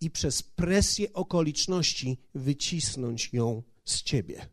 i 0.00 0.10
przez 0.10 0.42
presję 0.42 1.12
okoliczności 1.12 2.18
wycisnąć 2.34 3.32
ją 3.32 3.62
z 3.84 4.02
ciebie. 4.02 4.48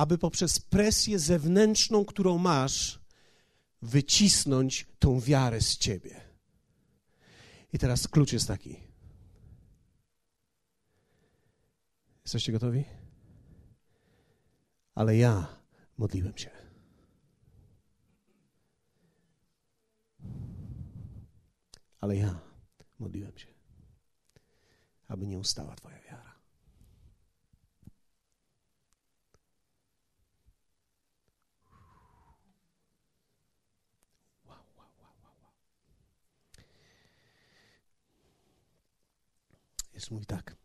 Aby 0.00 0.18
poprzez 0.18 0.60
presję 0.60 1.18
zewnętrzną, 1.18 2.04
którą 2.04 2.38
masz, 2.38 3.00
wycisnąć 3.82 4.86
tą 4.98 5.20
wiarę 5.20 5.60
z 5.60 5.76
ciebie. 5.76 6.20
I 7.72 7.78
teraz 7.78 8.08
klucz 8.08 8.32
jest 8.32 8.48
taki. 8.48 8.76
Jesteście 12.24 12.52
gotowi? 12.52 12.84
Ale 14.94 15.16
ja 15.16 15.56
modliłem 15.98 16.38
się. 16.38 16.50
Ale 22.00 22.16
ja 22.16 22.40
modliłem 22.98 23.38
się, 23.38 23.46
aby 25.08 25.26
nie 25.26 25.38
ustała 25.38 25.76
Twoja 25.76 25.99
Jest 40.00 40.10
mój 40.10 40.26
tak. 40.26 40.56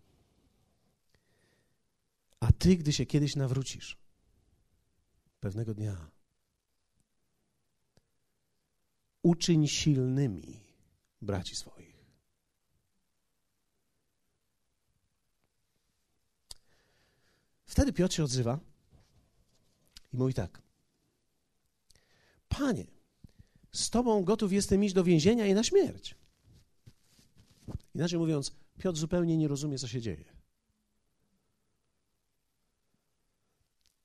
A 2.40 2.52
ty, 2.52 2.78
gdy 2.78 2.94
się 2.94 3.06
kiedyś 3.06 3.36
nawrócisz, 3.36 3.98
pewnego 5.40 5.74
dnia. 5.74 6.12
Uczyń 9.22 9.68
silnymi 9.68 10.60
braci 11.22 11.56
swoich. 11.56 12.06
Wtedy 17.66 17.94
Piotr 17.94 18.16
się 18.16 18.24
odzywa 18.24 18.60
i 20.14 20.18
mówi 20.18 20.34
tak: 20.34 20.62
Panie, 22.50 22.86
z 23.72 23.90
Tobą 23.90 24.24
gotów 24.24 24.54
jestem 24.54 24.84
iść 24.84 24.94
do 24.94 25.04
więzienia 25.04 25.48
i 25.48 25.54
na 25.54 25.64
śmierć. 25.64 26.16
Inaczej 27.96 28.20
mówiąc, 28.20 28.65
Piotr 28.80 29.00
zupełnie 29.00 29.38
nie 29.38 29.48
rozumie, 29.48 29.78
co 29.78 29.88
się 29.88 30.02
dzieje. 30.02 30.36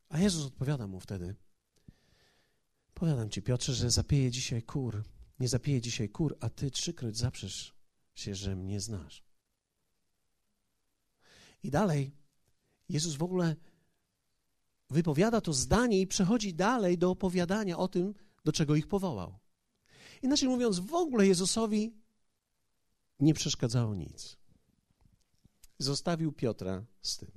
A 0.08 0.18
Jezus 0.18 0.46
odpowiada 0.46 0.86
mu 0.86 1.00
wtedy: 1.00 1.34
Powiadam 2.94 3.30
ci, 3.30 3.42
Piotrze, 3.42 3.74
że 3.74 3.90
zapieje 3.90 4.30
dzisiaj 4.30 4.62
kur. 4.62 5.04
Nie 5.40 5.48
zapieje 5.48 5.80
dzisiaj 5.80 6.08
kur, 6.08 6.36
a 6.40 6.50
ty 6.50 6.70
trzykroć 6.70 7.16
zaprzesz 7.16 7.74
się, 8.14 8.34
że 8.34 8.56
mnie 8.56 8.80
znasz. 8.80 9.24
I 11.62 11.70
dalej 11.70 12.16
Jezus 12.88 13.14
w 13.14 13.22
ogóle 13.22 13.56
wypowiada 14.90 15.40
to 15.40 15.52
zdanie 15.52 16.00
i 16.00 16.06
przechodzi 16.06 16.54
dalej 16.54 16.98
do 16.98 17.10
opowiadania 17.10 17.78
o 17.78 17.88
tym, 17.88 18.14
do 18.44 18.52
czego 18.52 18.76
ich 18.76 18.88
powołał. 18.88 19.38
Inaczej 20.22 20.48
mówiąc, 20.48 20.78
w 20.78 20.94
ogóle 20.94 21.26
Jezusowi 21.26 21.94
nie 23.20 23.34
przeszkadzało 23.34 23.94
nic. 23.94 24.39
Zostawił 25.80 26.32
Piotra 26.32 26.84
z 27.02 27.16
tym. 27.16 27.30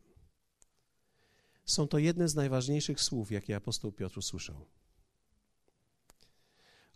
Są 1.65 1.88
to 1.88 1.97
jedne 1.97 2.27
z 2.27 2.35
najważniejszych 2.35 3.01
słów, 3.01 3.31
jakie 3.31 3.55
apostoł 3.55 3.91
Piotr 3.91 4.17
usłyszał. 4.17 4.65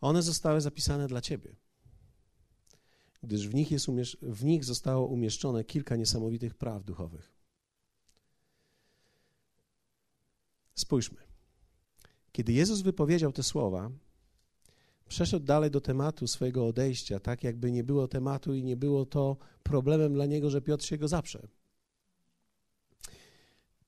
One 0.01 0.21
zostały 0.21 0.61
zapisane 0.61 1.07
dla 1.07 1.21
ciebie, 1.21 1.55
gdyż 3.23 3.47
w 3.47 3.53
nich, 3.53 3.71
jest 3.71 3.87
w 4.21 4.43
nich 4.43 4.65
zostało 4.65 5.07
umieszczone 5.07 5.63
kilka 5.63 5.95
niesamowitych 5.95 6.55
praw 6.55 6.83
duchowych. 6.83 7.33
Spójrzmy. 10.75 11.21
Kiedy 12.31 12.53
Jezus 12.53 12.81
wypowiedział 12.81 13.31
te 13.31 13.43
słowa, 13.43 13.91
przeszedł 15.07 15.45
dalej 15.45 15.71
do 15.71 15.81
tematu 15.81 16.27
swojego 16.27 16.67
odejścia, 16.67 17.19
tak 17.19 17.43
jakby 17.43 17.71
nie 17.71 17.83
było 17.83 18.07
tematu 18.07 18.53
i 18.53 18.63
nie 18.63 18.77
było 18.77 19.05
to 19.05 19.37
problemem 19.63 20.13
dla 20.13 20.25
niego, 20.25 20.49
że 20.49 20.61
Piotr 20.61 20.85
się 20.85 20.97
go 20.97 21.07
zaprze. 21.07 21.47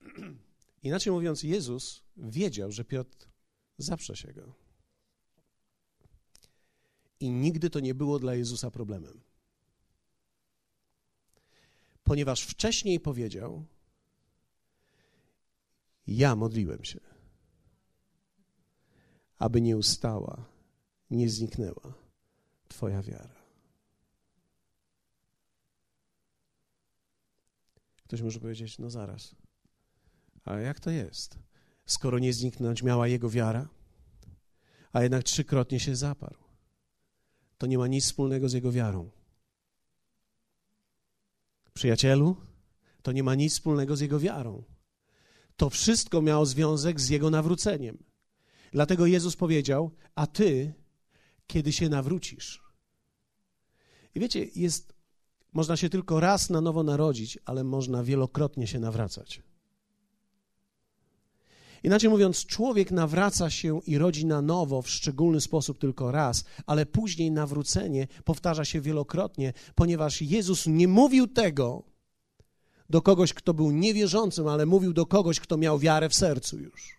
Inaczej 0.84 1.14
mówiąc, 1.14 1.44
Jezus 1.44 2.04
wiedział, 2.18 2.72
że 2.72 2.86
Piotr 2.86 3.28
zaprze 3.78 4.16
się 4.16 4.34
go. 4.34 4.54
I 7.20 7.30
nigdy 7.30 7.70
to 7.70 7.80
nie 7.80 7.96
było 7.96 8.20
dla 8.20 8.36
Jezusa 8.36 8.72
problemem. 8.72 9.22
Ponieważ 12.04 12.42
wcześniej 12.42 13.00
powiedział: 13.00 13.66
Ja 16.08 16.36
modliłem 16.36 16.84
się, 16.84 17.00
aby 19.38 19.62
nie 19.62 19.78
ustała, 19.78 20.46
nie 21.12 21.30
zniknęła 21.30 21.94
Twoja 22.68 23.02
wiara. 23.02 23.40
Ktoś 28.04 28.22
może 28.22 28.40
powiedzieć: 28.40 28.80
No 28.80 28.90
zaraz. 28.90 29.36
A 30.46 30.60
jak 30.60 30.80
to 30.80 30.90
jest? 30.90 31.40
Skoro 31.86 32.20
nie 32.20 32.34
zniknąć 32.34 32.84
miała 32.84 33.08
jego 33.08 33.30
wiara, 33.30 33.70
a 34.94 35.02
jednak 35.04 35.24
trzykrotnie 35.24 35.80
się 35.80 35.96
zaparł, 35.96 36.38
to 37.58 37.68
nie 37.68 37.78
ma 37.78 37.88
nic 37.88 38.06
wspólnego 38.06 38.50
z 38.50 38.54
jego 38.54 38.72
wiarą. 38.72 39.10
Przyjacielu, 41.74 42.36
to 43.02 43.12
nie 43.12 43.24
ma 43.24 43.36
nic 43.36 43.54
wspólnego 43.54 43.96
z 43.96 44.02
jego 44.02 44.20
wiarą. 44.20 44.64
To 45.58 45.70
wszystko 45.70 46.22
miało 46.22 46.46
związek 46.46 47.02
z 47.02 47.10
jego 47.10 47.30
nawróceniem. 47.30 48.04
Dlatego 48.72 49.06
Jezus 49.06 49.36
powiedział: 49.36 49.92
A 50.16 50.28
ty, 50.28 50.74
kiedy 51.50 51.72
się 51.72 51.90
nawrócisz. 51.90 52.64
I 54.16 54.20
wiecie, 54.20 54.48
jest, 54.56 54.94
można 55.54 55.78
się 55.78 55.90
tylko 55.90 56.20
raz 56.20 56.50
na 56.50 56.62
nowo 56.62 56.84
narodzić, 56.84 57.40
ale 57.46 57.64
można 57.64 58.04
wielokrotnie 58.04 58.68
się 58.68 58.80
nawracać. 58.80 59.42
Inaczej 61.84 62.10
mówiąc, 62.10 62.46
człowiek 62.46 62.92
nawraca 62.92 63.50
się 63.50 63.80
i 63.86 63.98
rodzi 63.98 64.26
na 64.26 64.42
nowo 64.42 64.82
w 64.82 64.90
szczególny 64.90 65.42
sposób 65.42 65.80
tylko 65.80 66.12
raz, 66.12 66.46
ale 66.66 66.86
później 66.86 67.32
nawrócenie 67.32 68.08
powtarza 68.24 68.66
się 68.66 68.82
wielokrotnie, 68.82 69.54
ponieważ 69.76 70.22
Jezus 70.22 70.68
nie 70.68 70.88
mówił 70.88 71.28
tego 71.28 71.84
do 72.90 73.02
kogoś, 73.02 73.34
kto 73.34 73.54
był 73.54 73.72
niewierzącym, 73.72 74.48
ale 74.48 74.66
mówił 74.66 74.94
do 74.94 75.06
kogoś, 75.06 75.40
kto 75.40 75.58
miał 75.58 75.80
wiarę 75.80 76.10
w 76.10 76.16
sercu 76.16 76.60
już. 76.60 76.99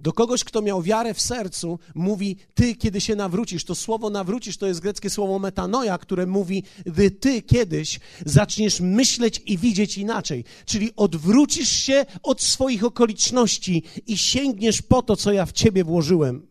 Do 0.00 0.12
kogoś, 0.12 0.44
kto 0.44 0.62
miał 0.62 0.82
wiarę 0.82 1.14
w 1.14 1.20
sercu, 1.20 1.78
mówi: 1.94 2.36
Ty, 2.54 2.76
kiedy 2.76 3.00
się 3.00 3.16
nawrócisz, 3.16 3.64
to 3.64 3.74
słowo 3.74 4.10
nawrócisz 4.10 4.56
to 4.56 4.66
jest 4.66 4.80
greckie 4.80 5.10
słowo 5.10 5.38
metanoja, 5.38 5.98
które 5.98 6.26
mówi: 6.26 6.62
Gdy 6.86 7.10
ty 7.10 7.42
kiedyś 7.42 8.00
zaczniesz 8.26 8.80
myśleć 8.80 9.42
i 9.46 9.58
widzieć 9.58 9.98
inaczej, 9.98 10.44
czyli 10.66 10.92
odwrócisz 10.96 11.70
się 11.70 12.06
od 12.22 12.42
swoich 12.42 12.84
okoliczności 12.84 13.82
i 14.06 14.18
sięgniesz 14.18 14.82
po 14.82 15.02
to, 15.02 15.16
co 15.16 15.32
ja 15.32 15.46
w 15.46 15.52
ciebie 15.52 15.84
włożyłem. 15.84 16.46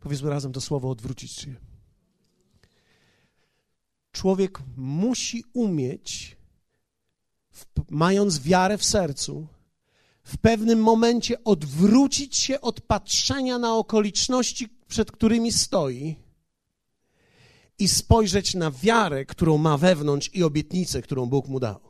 Powiedzmy 0.00 0.30
razem 0.30 0.52
to 0.52 0.60
słowo 0.60 0.90
odwrócić 0.90 1.32
się. 1.32 1.54
Człowiek 4.12 4.58
musi 4.76 5.44
umieć, 5.52 6.36
mając 7.90 8.40
wiarę 8.40 8.78
w 8.78 8.84
sercu, 8.84 9.48
w 10.28 10.38
pewnym 10.38 10.80
momencie 10.80 11.44
odwrócić 11.44 12.36
się 12.36 12.60
od 12.60 12.80
patrzenia 12.80 13.58
na 13.58 13.74
okoliczności, 13.74 14.68
przed 14.88 15.12
którymi 15.12 15.52
stoi 15.52 16.16
i 17.78 17.88
spojrzeć 17.88 18.54
na 18.54 18.70
wiarę, 18.70 19.24
którą 19.24 19.58
ma 19.58 19.76
wewnątrz 19.78 20.30
i 20.34 20.42
obietnicę, 20.42 21.02
którą 21.02 21.26
Bóg 21.26 21.48
mu 21.48 21.60
dał. 21.60 21.80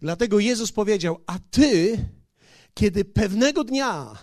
Dlatego 0.00 0.38
Jezus 0.38 0.72
powiedział: 0.72 1.20
A 1.26 1.38
ty, 1.50 1.98
kiedy 2.74 3.04
pewnego 3.04 3.64
dnia 3.64 4.18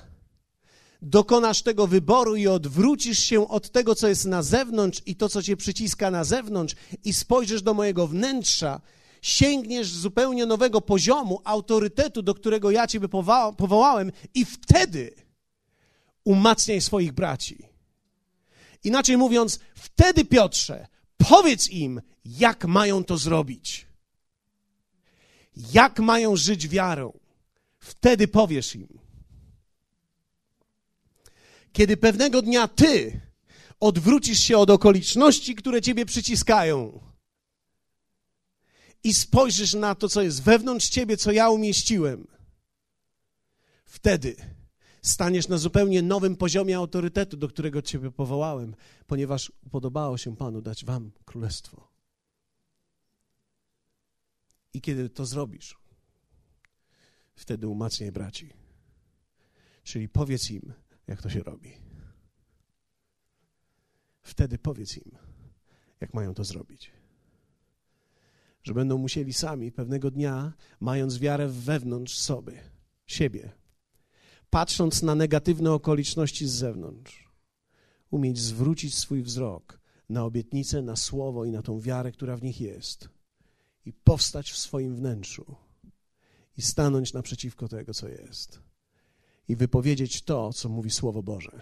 dokonasz 1.01 1.61
tego 1.61 1.87
wyboru 1.87 2.35
i 2.35 2.47
odwrócisz 2.47 3.19
się 3.19 3.47
od 3.47 3.71
tego, 3.71 3.95
co 3.95 4.07
jest 4.07 4.25
na 4.25 4.43
zewnątrz 4.43 5.01
i 5.05 5.15
to, 5.15 5.29
co 5.29 5.43
cię 5.43 5.57
przyciska 5.57 6.11
na 6.11 6.23
zewnątrz, 6.23 6.75
i 7.03 7.13
spojrzysz 7.13 7.61
do 7.61 7.73
mojego 7.73 8.07
wnętrza, 8.07 8.81
sięgniesz 9.21 9.87
zupełnie 9.87 10.45
nowego 10.45 10.81
poziomu 10.81 11.41
autorytetu, 11.43 12.21
do 12.21 12.33
którego 12.33 12.71
ja 12.71 12.87
ciebie 12.87 13.07
powołałem, 13.57 14.11
i 14.33 14.45
wtedy 14.45 15.11
umacniaj 16.23 16.81
swoich 16.81 17.11
braci. 17.11 17.69
Inaczej 18.83 19.17
mówiąc, 19.17 19.59
wtedy, 19.75 20.25
Piotrze, 20.25 20.87
powiedz 21.17 21.69
im, 21.69 22.01
jak 22.25 22.65
mają 22.65 23.03
to 23.03 23.17
zrobić. 23.17 23.87
Jak 25.73 25.99
mają 25.99 26.35
żyć 26.35 26.67
wiarą. 26.67 27.19
Wtedy 27.79 28.27
powiesz 28.27 28.75
im. 28.75 28.99
Kiedy 31.71 31.97
pewnego 31.97 32.41
dnia 32.41 32.67
ty 32.67 33.21
odwrócisz 33.79 34.39
się 34.39 34.57
od 34.57 34.69
okoliczności, 34.69 35.55
które 35.55 35.81
ciebie 35.81 36.05
przyciskają 36.05 37.08
i 39.03 39.13
spojrzysz 39.13 39.73
na 39.73 39.95
to, 39.95 40.09
co 40.09 40.21
jest 40.21 40.43
wewnątrz 40.43 40.89
ciebie, 40.89 41.17
co 41.17 41.31
ja 41.31 41.49
umieściłem, 41.49 42.27
wtedy 43.85 44.35
staniesz 45.01 45.47
na 45.47 45.57
zupełnie 45.57 46.01
nowym 46.01 46.35
poziomie 46.35 46.77
autorytetu, 46.77 47.37
do 47.37 47.47
którego 47.47 47.81
ciebie 47.81 48.11
powołałem, 48.11 48.75
ponieważ 49.07 49.51
podobało 49.71 50.17
się 50.17 50.35
Panu 50.35 50.61
dać 50.61 50.85
wam 50.85 51.11
królestwo. 51.25 51.89
I 54.73 54.81
kiedy 54.81 55.09
to 55.09 55.25
zrobisz, 55.25 55.77
wtedy 57.35 57.67
umacniaj 57.67 58.11
braci. 58.11 58.53
Czyli 59.83 60.09
powiedz 60.09 60.51
im, 60.51 60.73
jak 61.07 61.21
to 61.21 61.29
się 61.29 61.43
robi. 61.43 61.73
Wtedy 64.21 64.57
powiedz 64.57 64.97
im, 64.97 65.17
jak 66.01 66.13
mają 66.13 66.33
to 66.33 66.43
zrobić. 66.43 66.98
Że 68.63 68.73
będą 68.73 68.97
musieli 68.97 69.33
sami 69.33 69.71
pewnego 69.71 70.11
dnia, 70.11 70.53
mając 70.79 71.17
wiarę 71.17 71.47
wewnątrz 71.47 72.17
sobie, 72.17 72.61
siebie, 73.05 73.51
patrząc 74.49 75.01
na 75.01 75.15
negatywne 75.15 75.71
okoliczności 75.71 76.47
z 76.47 76.51
zewnątrz, 76.51 77.29
umieć 78.11 78.39
zwrócić 78.39 78.95
swój 78.95 79.23
wzrok 79.23 79.79
na 80.09 80.23
obietnicę, 80.23 80.81
na 80.81 80.95
słowo 80.95 81.45
i 81.45 81.51
na 81.51 81.61
tą 81.61 81.79
wiarę, 81.79 82.11
która 82.11 82.37
w 82.37 82.43
nich 82.43 82.61
jest, 82.61 83.09
i 83.85 83.93
powstać 83.93 84.51
w 84.51 84.57
swoim 84.57 84.95
wnętrzu 84.95 85.55
i 86.57 86.61
stanąć 86.61 87.13
naprzeciwko 87.13 87.67
tego, 87.67 87.93
co 87.93 88.07
jest 88.07 88.69
i 89.49 89.55
wypowiedzieć 89.55 90.21
to, 90.21 90.53
co 90.53 90.69
mówi 90.69 90.89
Słowo 90.89 91.23
Boże. 91.23 91.61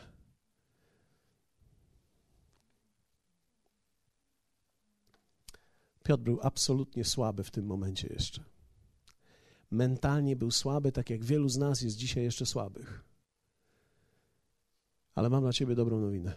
Piotr 6.07 6.23
był 6.23 6.39
absolutnie 6.41 7.05
słaby 7.05 7.43
w 7.43 7.51
tym 7.51 7.65
momencie 7.65 8.07
jeszcze. 8.07 8.43
Mentalnie 9.71 10.35
był 10.35 10.51
słaby, 10.51 10.91
tak 10.91 11.09
jak 11.09 11.23
wielu 11.23 11.49
z 11.49 11.57
nas 11.57 11.81
jest 11.81 11.97
dzisiaj 11.97 12.23
jeszcze 12.23 12.45
słabych. 12.45 13.03
Ale 15.15 15.29
mam 15.29 15.41
dla 15.41 15.53
ciebie 15.53 15.75
dobrą 15.75 15.99
nowinę. 15.99 16.35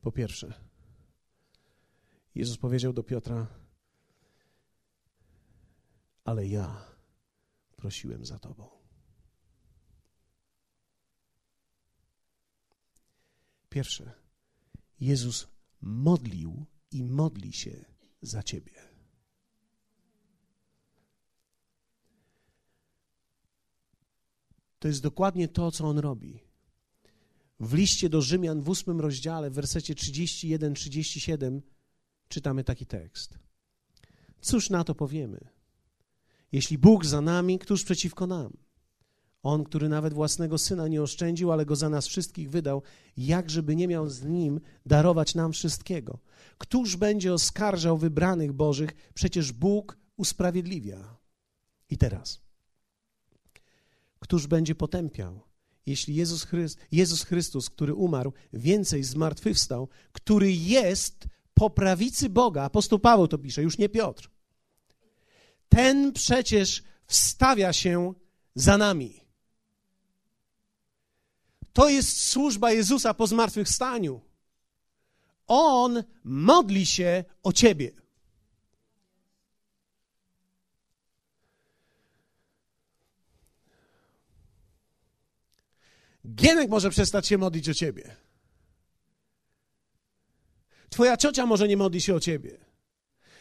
Po 0.00 0.12
pierwsze, 0.12 0.54
Jezus 2.34 2.56
powiedział 2.56 2.92
do 2.92 3.02
Piotra: 3.02 3.46
Ale 6.24 6.46
ja 6.46 6.84
prosiłem 7.76 8.24
za 8.24 8.38
tobą. 8.38 8.68
Pierwsze, 13.68 14.12
Jezus 15.00 15.48
modlił 15.80 16.64
i 16.90 17.04
modli 17.04 17.52
się 17.52 17.84
za 18.22 18.42
ciebie. 18.42 18.72
To 24.78 24.88
jest 24.88 25.02
dokładnie 25.02 25.48
to, 25.48 25.70
co 25.70 25.84
on 25.84 25.98
robi. 25.98 26.40
W 27.60 27.74
liście 27.74 28.08
do 28.08 28.22
Rzymian 28.22 28.60
w 28.60 28.68
ósmym 28.68 29.00
rozdziale, 29.00 29.50
w 29.50 29.54
wersecie 29.54 29.94
31-37 29.94 31.60
czytamy 32.28 32.64
taki 32.64 32.86
tekst. 32.86 33.38
Cóż 34.40 34.70
na 34.70 34.84
to 34.84 34.94
powiemy? 34.94 35.48
Jeśli 36.52 36.78
Bóg 36.78 37.04
za 37.04 37.20
nami, 37.20 37.58
któż 37.58 37.84
przeciwko 37.84 38.26
nam? 38.26 38.56
On, 39.42 39.64
który 39.64 39.88
nawet 39.88 40.14
własnego 40.14 40.58
syna 40.58 40.88
nie 40.88 41.02
oszczędził, 41.02 41.52
ale 41.52 41.66
go 41.66 41.76
za 41.76 41.88
nas 41.88 42.06
wszystkich 42.06 42.50
wydał, 42.50 42.82
jakżeby 43.16 43.76
nie 43.76 43.88
miał 43.88 44.08
z 44.08 44.22
nim 44.22 44.60
darować 44.86 45.34
nam 45.34 45.52
wszystkiego. 45.52 46.18
Któż 46.58 46.96
będzie 46.96 47.34
oskarżał 47.34 47.98
wybranych 47.98 48.52
Bożych? 48.52 48.90
Przecież 49.14 49.52
Bóg 49.52 49.98
usprawiedliwia. 50.16 51.16
I 51.90 51.98
teraz. 51.98 52.40
Któż 54.18 54.46
będzie 54.46 54.74
potępiał? 54.74 55.40
Jeśli 55.86 56.14
Jezus, 56.14 56.44
Chryst, 56.44 56.78
Jezus 56.92 57.24
Chrystus, 57.24 57.70
który 57.70 57.94
umarł, 57.94 58.32
więcej 58.52 59.04
zmartwychwstał, 59.04 59.88
który 60.12 60.52
jest 60.52 61.26
po 61.54 61.70
prawicy 61.70 62.28
Boga, 62.28 62.62
apostoł 62.62 62.98
Paweł 62.98 63.28
to 63.28 63.38
pisze, 63.38 63.62
już 63.62 63.78
nie 63.78 63.88
Piotr. 63.88 64.30
Ten 65.68 66.12
przecież 66.12 66.82
wstawia 67.06 67.72
się 67.72 68.14
za 68.54 68.78
nami. 68.78 69.19
To 71.80 71.88
jest 71.88 72.20
służba 72.20 72.72
Jezusa 72.72 73.14
po 73.14 73.26
zmartwychwstaniu. 73.26 74.20
On 75.46 76.04
modli 76.24 76.86
się 76.86 77.24
o 77.42 77.52
ciebie. 77.52 77.90
Gienek 86.34 86.70
może 86.70 86.90
przestać 86.90 87.26
się 87.26 87.38
modlić 87.38 87.68
o 87.68 87.74
ciebie. 87.74 88.16
Twoja 90.90 91.16
ciocia 91.16 91.46
może 91.46 91.68
nie 91.68 91.76
modli 91.76 92.00
się 92.00 92.14
o 92.14 92.20
ciebie. 92.20 92.58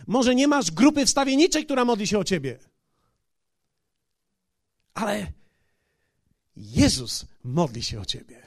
Może 0.08 0.36
nie 0.36 0.48
masz 0.48 0.72
grupy 0.72 1.06
wstawienniczej, 1.06 1.66
która 1.66 1.86
modli 1.86 2.08
się 2.08 2.20
o 2.20 2.24
ciebie. 2.24 2.60
Ale 4.94 5.32
Jezus 6.60 7.26
modli 7.44 7.84
się 7.84 8.00
o 8.00 8.06
ciebie. 8.06 8.42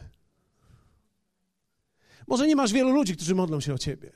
Może 2.26 2.46
nie 2.46 2.56
masz 2.56 2.72
wielu 2.72 2.92
ludzi, 2.92 3.16
którzy 3.16 3.34
modlą 3.34 3.60
się 3.60 3.74
o 3.74 3.78
ciebie. 3.78 4.12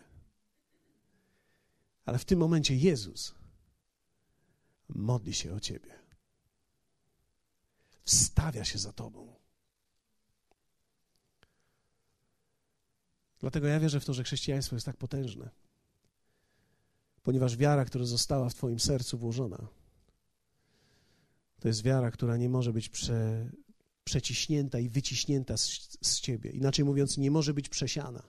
Ale 2.04 2.18
w 2.18 2.24
tym 2.24 2.38
momencie 2.38 2.76
Jezus 2.76 3.34
modli 4.88 5.34
się 5.34 5.54
o 5.54 5.60
ciebie. 5.60 5.98
Wstawia 8.02 8.64
się 8.64 8.78
za 8.78 8.92
tobą. 8.92 9.34
Dlatego 13.40 13.66
ja 13.66 13.80
wierzę 13.80 14.00
w 14.00 14.04
to, 14.04 14.14
że 14.14 14.24
chrześcijaństwo 14.24 14.76
jest 14.76 14.86
tak 14.86 14.96
potężne. 14.96 15.50
Ponieważ 17.22 17.56
wiara, 17.56 17.84
która 17.84 18.04
została 18.04 18.48
w 18.48 18.54
Twoim 18.54 18.80
sercu 18.80 19.18
włożona, 19.18 19.68
to 21.60 21.68
jest 21.68 21.82
wiara, 21.82 22.10
która 22.10 22.36
nie 22.36 22.48
może 22.48 22.72
być 22.72 22.88
prze, 22.88 23.50
przeciśnięta 24.06 24.78
i 24.78 24.88
wyciśnięta 24.88 25.56
z, 25.56 25.98
z 26.02 26.20
ciebie. 26.20 26.50
Inaczej 26.50 26.84
mówiąc, 26.84 27.18
nie 27.18 27.30
może 27.30 27.54
być 27.54 27.68
przesiana. 27.68 28.22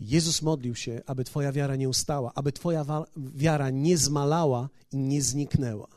Jezus 0.00 0.42
modlił 0.42 0.74
się, 0.74 1.02
aby 1.06 1.24
Twoja 1.24 1.52
wiara 1.52 1.76
nie 1.76 1.88
ustała, 1.88 2.32
aby 2.34 2.52
Twoja 2.52 2.84
wiara 3.16 3.70
nie 3.70 3.98
zmalała 3.98 4.68
i 4.92 4.96
nie 4.96 5.22
zniknęła. 5.22 5.88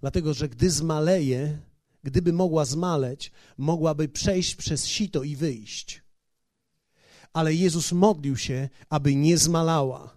Dlatego, 0.00 0.34
że 0.34 0.48
gdy 0.48 0.70
zmaleje, 0.70 1.58
gdyby 2.02 2.32
mogła 2.32 2.64
zmaleć, 2.64 3.32
mogłaby 3.58 4.08
przejść 4.08 4.54
przez 4.54 4.86
sito 4.86 5.22
i 5.22 5.36
wyjść. 5.36 6.02
Ale 7.32 7.54
Jezus 7.54 7.92
modlił 7.92 8.36
się, 8.36 8.68
aby 8.88 9.14
nie 9.14 9.38
zmalała. 9.38 10.16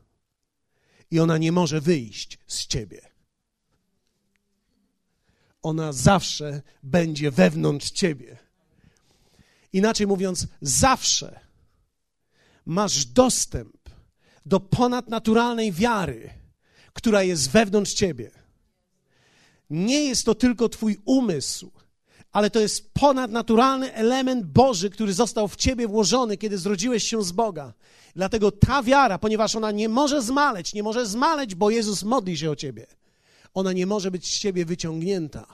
I 1.12 1.20
ona 1.20 1.38
nie 1.38 1.52
może 1.52 1.82
wyjść 1.82 2.40
z 2.48 2.68
ciebie. 2.68 3.15
Ona 5.66 5.94
zawsze 5.94 6.62
będzie 6.84 7.32
wewnątrz 7.32 7.92
ciebie. 7.92 8.38
Inaczej 9.74 10.08
mówiąc, 10.08 10.48
zawsze 10.62 11.40
masz 12.66 13.06
dostęp 13.06 13.78
do 14.46 14.60
ponadnaturalnej 14.60 15.72
wiary, 15.72 16.30
która 16.94 17.24
jest 17.24 17.50
wewnątrz 17.50 17.94
ciebie. 17.94 18.32
Nie 19.70 20.06
jest 20.06 20.26
to 20.26 20.36
tylko 20.36 20.70
Twój 20.70 20.98
umysł, 21.06 21.72
ale 22.32 22.50
to 22.50 22.60
jest 22.60 22.94
ponadnaturalny 22.94 23.94
element 23.94 24.46
Boży, 24.46 24.90
który 24.90 25.14
został 25.14 25.48
w 25.48 25.56
ciebie 25.56 25.88
włożony, 25.88 26.38
kiedy 26.38 26.58
zrodziłeś 26.58 27.04
się 27.04 27.24
z 27.24 27.32
Boga. 27.32 27.74
Dlatego 28.16 28.52
ta 28.52 28.84
wiara, 28.84 29.18
ponieważ 29.18 29.56
ona 29.56 29.72
nie 29.72 29.90
może 29.90 30.22
zmaleć, 30.22 30.74
nie 30.74 30.84
może 30.84 31.06
zmaleć, 31.06 31.56
bo 31.56 31.70
Jezus 31.70 32.04
modli 32.04 32.38
się 32.38 32.52
o 32.52 32.56
ciebie, 32.56 32.88
ona 33.56 33.74
nie 33.74 33.86
może 33.86 34.12
być 34.12 34.28
z 34.28 34.40
ciebie 34.40 34.66
wyciągnięta. 34.66 35.46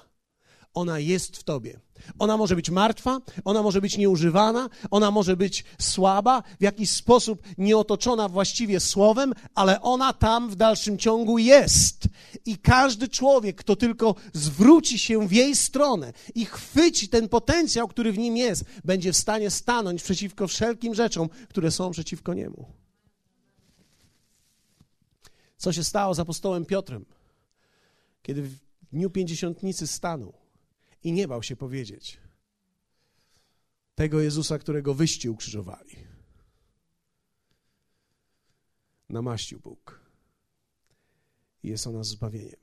Ona 0.73 0.99
jest 0.99 1.37
w 1.37 1.43
tobie. 1.43 1.79
Ona 2.19 2.37
może 2.37 2.55
być 2.55 2.69
martwa, 2.69 3.21
ona 3.45 3.63
może 3.63 3.81
być 3.81 3.97
nieużywana, 3.97 4.69
ona 4.91 5.11
może 5.11 5.37
być 5.37 5.63
słaba, 5.79 6.43
w 6.59 6.63
jakiś 6.63 6.91
sposób 6.91 7.41
nieotoczona 7.57 8.29
właściwie 8.29 8.79
słowem, 8.79 9.33
ale 9.55 9.81
ona 9.81 10.13
tam 10.13 10.49
w 10.49 10.55
dalszym 10.55 10.97
ciągu 10.97 11.37
jest. 11.37 12.03
I 12.45 12.57
każdy 12.57 13.07
człowiek, 13.07 13.55
kto 13.55 13.75
tylko 13.75 14.15
zwróci 14.33 14.99
się 14.99 15.27
w 15.27 15.31
jej 15.31 15.55
stronę 15.55 16.13
i 16.35 16.45
chwyci 16.45 17.09
ten 17.09 17.29
potencjał, 17.29 17.87
który 17.87 18.11
w 18.11 18.17
nim 18.17 18.37
jest, 18.37 18.63
będzie 18.85 19.13
w 19.13 19.17
stanie 19.17 19.49
stanąć 19.49 20.03
przeciwko 20.03 20.47
wszelkim 20.47 20.95
rzeczom, 20.95 21.29
które 21.49 21.71
są 21.71 21.91
przeciwko 21.91 22.33
niemu. 22.33 22.65
Co 25.57 25.73
się 25.73 25.83
stało 25.83 26.13
z 26.13 26.19
apostołem 26.19 26.65
Piotrem, 26.65 27.05
kiedy 28.31 28.41
w 28.41 28.59
dniu 28.91 29.09
pięćdziesiątnicy 29.09 29.87
stanął? 29.87 30.33
i 31.03 31.11
nie 31.11 31.27
bał 31.27 31.43
się 31.43 31.55
powiedzieć 31.55 32.17
tego 33.95 34.21
Jezusa, 34.21 34.59
którego 34.59 34.93
wyści 34.93 35.29
ukrzyżowali. 35.29 35.95
Namaścił 39.09 39.59
Bóg. 39.59 39.99
Jest 41.63 41.87
ona 41.87 42.03
zbawieniem. 42.03 42.59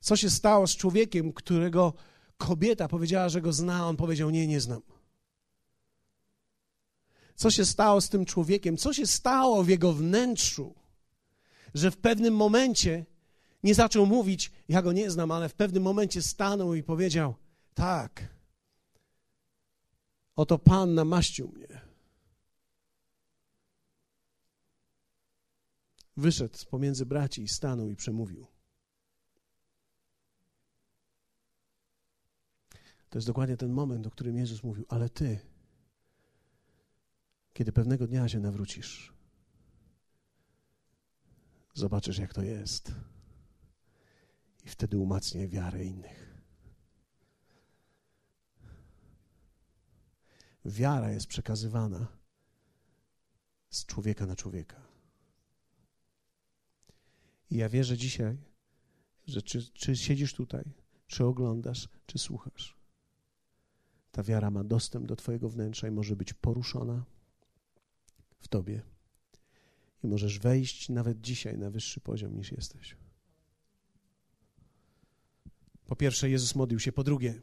Co 0.00 0.16
się 0.16 0.30
stało 0.30 0.66
z 0.66 0.76
człowiekiem, 0.76 1.32
którego 1.32 1.94
kobieta 2.36 2.88
powiedziała, 2.88 3.28
że 3.28 3.40
go 3.40 3.52
zna, 3.52 3.88
on 3.88 3.96
powiedział: 3.96 4.30
Nie, 4.30 4.46
nie 4.46 4.60
znam. 4.60 4.82
Co 7.34 7.50
się 7.50 7.64
stało 7.64 8.00
z 8.00 8.08
tym 8.08 8.24
człowiekiem? 8.24 8.76
Co 8.76 8.92
się 8.92 9.06
stało 9.06 9.64
w 9.64 9.68
jego 9.68 9.92
wnętrzu, 9.92 10.74
że 11.74 11.90
w 11.90 11.96
pewnym 11.96 12.34
momencie 12.34 13.06
nie 13.62 13.74
zaczął 13.74 14.06
mówić: 14.06 14.52
Ja 14.68 14.82
go 14.82 14.92
nie 14.92 15.10
znam, 15.10 15.30
ale 15.30 15.48
w 15.48 15.54
pewnym 15.54 15.82
momencie 15.82 16.22
stanął 16.22 16.74
i 16.74 16.82
powiedział: 16.82 17.34
tak. 17.74 18.38
Oto 20.36 20.58
Pan 20.58 20.94
namaścił 20.94 21.48
mnie. 21.48 21.80
Wyszedł 26.16 26.56
z 26.56 26.64
pomiędzy 26.64 27.06
braci 27.06 27.42
i 27.42 27.48
stanął 27.48 27.90
i 27.90 27.96
przemówił. 27.96 28.46
To 33.10 33.18
jest 33.18 33.26
dokładnie 33.26 33.56
ten 33.56 33.72
moment, 33.72 34.06
o 34.06 34.10
którym 34.10 34.36
Jezus 34.36 34.62
mówił, 34.62 34.84
ale 34.88 35.10
ty, 35.10 35.40
kiedy 37.52 37.72
pewnego 37.72 38.06
dnia 38.06 38.28
się 38.28 38.40
nawrócisz, 38.40 39.12
zobaczysz, 41.74 42.18
jak 42.18 42.34
to 42.34 42.42
jest. 42.42 42.92
I 44.68 44.70
wtedy 44.70 44.98
umacniaj 44.98 45.48
wiarę 45.48 45.84
innych. 45.84 46.28
wiara 50.64 51.10
jest 51.10 51.26
przekazywana 51.26 52.06
z 53.70 53.86
człowieka 53.86 54.26
na 54.26 54.36
człowieka. 54.36 54.82
I 57.50 57.56
ja 57.56 57.68
wierzę 57.68 57.96
dzisiaj, 57.96 58.36
że 59.26 59.42
czy, 59.42 59.72
czy 59.72 59.96
siedzisz 59.96 60.34
tutaj, 60.34 60.64
czy 61.06 61.24
oglądasz, 61.24 61.88
czy 62.06 62.18
słuchasz, 62.18 62.76
ta 64.12 64.22
wiara 64.22 64.50
ma 64.50 64.64
dostęp 64.64 65.06
do 65.06 65.16
Twojego 65.16 65.48
wnętrza 65.48 65.88
i 65.88 65.90
może 65.90 66.16
być 66.16 66.32
poruszona 66.32 67.04
w 68.40 68.48
Tobie. 68.48 68.82
I 70.04 70.06
możesz 70.06 70.38
wejść 70.38 70.88
nawet 70.88 71.20
dzisiaj 71.20 71.58
na 71.58 71.70
wyższy 71.70 72.00
poziom 72.00 72.36
niż 72.36 72.52
jesteś. 72.52 73.07
Po 75.88 75.96
pierwsze, 75.96 76.30
Jezus 76.30 76.54
modlił 76.54 76.80
się. 76.80 76.92
Po 76.92 77.04
drugie, 77.04 77.40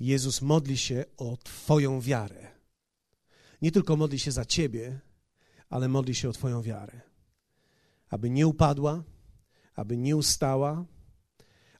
Jezus 0.00 0.42
modli 0.42 0.78
się 0.78 1.04
o 1.16 1.36
Twoją 1.36 2.00
wiarę. 2.00 2.46
Nie 3.62 3.72
tylko 3.72 3.96
modli 3.96 4.18
się 4.18 4.32
za 4.32 4.44
Ciebie, 4.44 5.00
ale 5.68 5.88
modli 5.88 6.14
się 6.14 6.28
o 6.28 6.32
Twoją 6.32 6.62
wiarę. 6.62 7.00
Aby 8.08 8.30
nie 8.30 8.46
upadła, 8.46 9.04
aby 9.74 9.96
nie 9.96 10.16
ustała. 10.16 10.84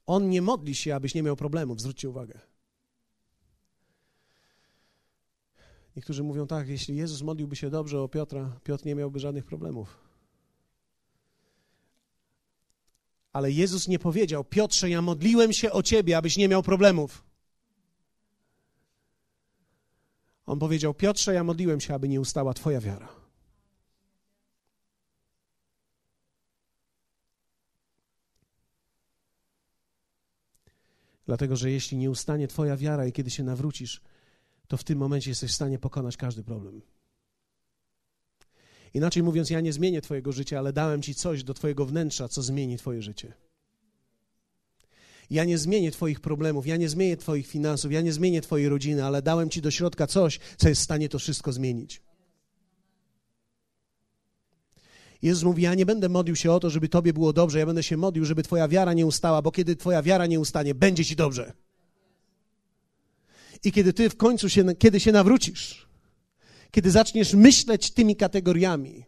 On 0.05 0.29
nie 0.29 0.41
modli 0.41 0.75
się, 0.75 0.95
abyś 0.95 1.15
nie 1.15 1.23
miał 1.23 1.35
problemów. 1.35 1.81
Zwróćcie 1.81 2.09
uwagę. 2.09 2.39
Niektórzy 5.95 6.23
mówią 6.23 6.47
tak, 6.47 6.67
jeśli 6.67 6.95
Jezus 6.95 7.21
modliłby 7.21 7.55
się 7.55 7.69
dobrze 7.69 8.01
o 8.01 8.07
Piotra, 8.07 8.59
Piotr 8.63 8.85
nie 8.85 8.95
miałby 8.95 9.19
żadnych 9.19 9.45
problemów. 9.45 10.06
Ale 13.37 13.51
Jezus 13.51 13.87
nie 13.87 13.99
powiedział, 13.99 14.43
Piotrze, 14.43 14.89
ja 14.89 15.01
modliłem 15.01 15.53
się 15.53 15.71
o 15.71 15.83
ciebie, 15.83 16.17
abyś 16.17 16.37
nie 16.37 16.47
miał 16.47 16.63
problemów. 16.63 17.23
On 20.45 20.59
powiedział: 20.59 20.93
Piotrze, 20.93 21.33
ja 21.33 21.43
modliłem 21.43 21.79
się, 21.79 21.93
aby 21.93 22.09
nie 22.09 22.21
ustała 22.21 22.53
Twoja 22.53 22.81
wiara. 22.81 23.09
Dlatego, 31.25 31.55
że 31.55 31.71
jeśli 31.71 31.97
nie 31.97 32.09
ustanie 32.09 32.47
Twoja 32.47 32.77
wiara 32.77 33.05
i 33.05 33.11
kiedy 33.11 33.29
się 33.29 33.43
nawrócisz, 33.43 34.01
to 34.67 34.77
w 34.77 34.83
tym 34.83 34.99
momencie 34.99 35.31
jesteś 35.31 35.51
w 35.51 35.55
stanie 35.55 35.79
pokonać 35.79 36.17
każdy 36.17 36.43
problem. 36.43 36.81
Inaczej 38.97 39.23
mówiąc, 39.23 39.49
ja 39.49 39.61
nie 39.61 39.73
zmienię 39.73 40.01
Twojego 40.01 40.31
życia, 40.31 40.59
ale 40.59 40.73
dałem 40.73 41.01
Ci 41.01 41.15
coś 41.15 41.43
do 41.43 41.53
Twojego 41.53 41.85
wnętrza, 41.85 42.27
co 42.27 42.41
zmieni 42.41 42.77
Twoje 42.77 43.01
życie. 43.01 43.33
Ja 45.29 45.45
nie 45.45 45.57
zmienię 45.57 45.91
Twoich 45.91 46.19
problemów, 46.19 46.67
ja 46.67 46.77
nie 46.77 46.89
zmienię 46.89 47.17
Twoich 47.17 47.47
finansów, 47.47 47.91
ja 47.91 48.01
nie 48.01 48.13
zmienię 48.13 48.41
Twojej 48.41 48.69
rodziny, 48.69 49.05
ale 49.05 49.21
dałem 49.21 49.49
Ci 49.49 49.61
do 49.61 49.71
środka 49.71 50.07
coś, 50.07 50.39
co 50.57 50.69
jest 50.69 50.81
w 50.81 50.83
stanie 50.83 51.09
to 51.09 51.19
wszystko 51.19 51.51
zmienić. 51.51 52.01
Jezus 55.21 55.43
mówi: 55.43 55.63
Ja 55.63 55.75
nie 55.75 55.85
będę 55.85 56.09
modlił 56.09 56.35
się 56.35 56.51
o 56.51 56.59
to, 56.59 56.69
żeby 56.69 56.89
Tobie 56.89 57.13
było 57.13 57.33
dobrze, 57.33 57.59
ja 57.59 57.65
będę 57.65 57.83
się 57.83 57.97
modlił, 57.97 58.25
żeby 58.25 58.43
Twoja 58.43 58.67
wiara 58.67 58.93
nie 58.93 59.05
ustała, 59.05 59.41
bo 59.41 59.51
kiedy 59.51 59.75
Twoja 59.75 60.01
wiara 60.01 60.25
nie 60.25 60.39
ustanie, 60.39 60.75
będzie 60.75 61.05
Ci 61.05 61.15
dobrze. 61.15 61.53
I 63.63 63.71
kiedy 63.71 63.93
Ty 63.93 64.09
w 64.09 64.17
końcu 64.17 64.49
się, 64.49 64.75
kiedy 64.75 64.99
się 64.99 65.11
nawrócisz, 65.11 65.86
kiedy 66.71 66.91
zaczniesz 66.91 67.33
myśleć 67.33 67.91
tymi 67.91 68.15
kategoriami, 68.15 69.05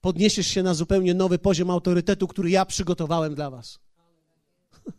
podniesiesz 0.00 0.46
się 0.46 0.62
na 0.62 0.74
zupełnie 0.74 1.14
nowy 1.14 1.38
poziom 1.38 1.70
autorytetu, 1.70 2.28
który 2.28 2.50
ja 2.50 2.64
przygotowałem 2.66 3.34
dla 3.34 3.50
Was. 3.50 3.78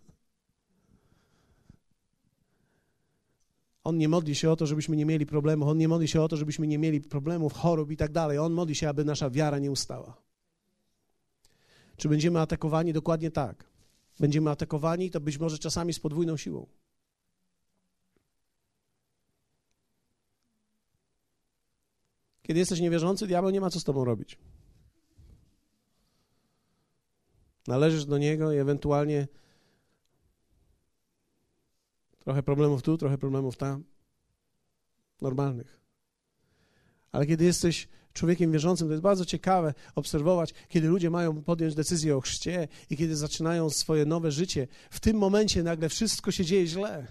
On 3.83 3.97
nie 3.97 4.09
modli 4.09 4.36
się 4.36 4.51
o 4.51 4.55
to, 4.55 4.65
żebyśmy 4.65 4.95
nie 4.95 5.05
mieli 5.05 5.25
problemów, 5.25 5.67
on 5.67 5.77
nie 5.77 5.88
modli 5.88 6.07
się 6.07 6.21
o 6.21 6.27
to, 6.27 6.38
żebyśmy 6.38 6.67
nie 6.67 6.77
mieli 6.77 7.01
problemów, 7.01 7.53
chorób 7.53 7.91
i 7.91 7.97
tak 7.97 8.12
dalej. 8.12 8.38
On 8.38 8.53
modli 8.53 8.75
się, 8.75 8.89
aby 8.89 9.05
nasza 9.05 9.29
wiara 9.29 9.59
nie 9.59 9.71
ustała. 9.71 10.17
Czy 11.97 12.09
będziemy 12.09 12.39
atakowani? 12.39 12.93
Dokładnie 12.93 13.31
tak. 13.31 13.69
Będziemy 14.19 14.49
atakowani, 14.49 15.12
to 15.12 15.19
być 15.19 15.38
może 15.38 15.57
czasami 15.57 15.93
z 15.93 15.99
podwójną 15.99 16.38
siłą. 16.38 16.67
Kiedy 22.43 22.60
jesteś 22.60 22.79
niewierzący, 22.79 23.27
diabeł 23.27 23.49
nie 23.49 23.62
ma 23.62 23.69
co 23.69 23.79
z 23.79 23.84
tobą 23.84 24.06
robić. 24.06 24.38
Należysz 27.67 28.06
do 28.06 28.17
niego 28.17 28.51
i 28.51 28.58
ewentualnie 28.58 29.27
Trochę 32.23 32.43
problemów 32.43 32.82
tu, 32.82 32.97
trochę 32.97 33.17
problemów 33.17 33.58
tam. 33.58 33.84
Normalnych. 35.21 35.79
Ale 37.12 37.25
kiedy 37.25 37.45
jesteś 37.45 37.88
człowiekiem 38.13 38.51
wierzącym, 38.51 38.88
to 38.88 38.91
jest 38.91 39.03
bardzo 39.03 39.25
ciekawe 39.25 39.73
obserwować, 39.95 40.53
kiedy 40.69 40.88
ludzie 40.88 41.10
mają 41.10 41.43
podjąć 41.43 41.75
decyzję 41.75 42.17
o 42.17 42.21
chrzcie 42.21 42.67
i 42.89 42.97
kiedy 42.97 43.15
zaczynają 43.15 43.69
swoje 43.69 44.06
nowe 44.06 44.32
życie. 44.32 44.67
W 44.89 44.99
tym 44.99 45.17
momencie 45.17 45.63
nagle 45.63 45.89
wszystko 45.89 46.32
się 46.32 46.45
dzieje 46.45 46.67
źle. 46.67 47.08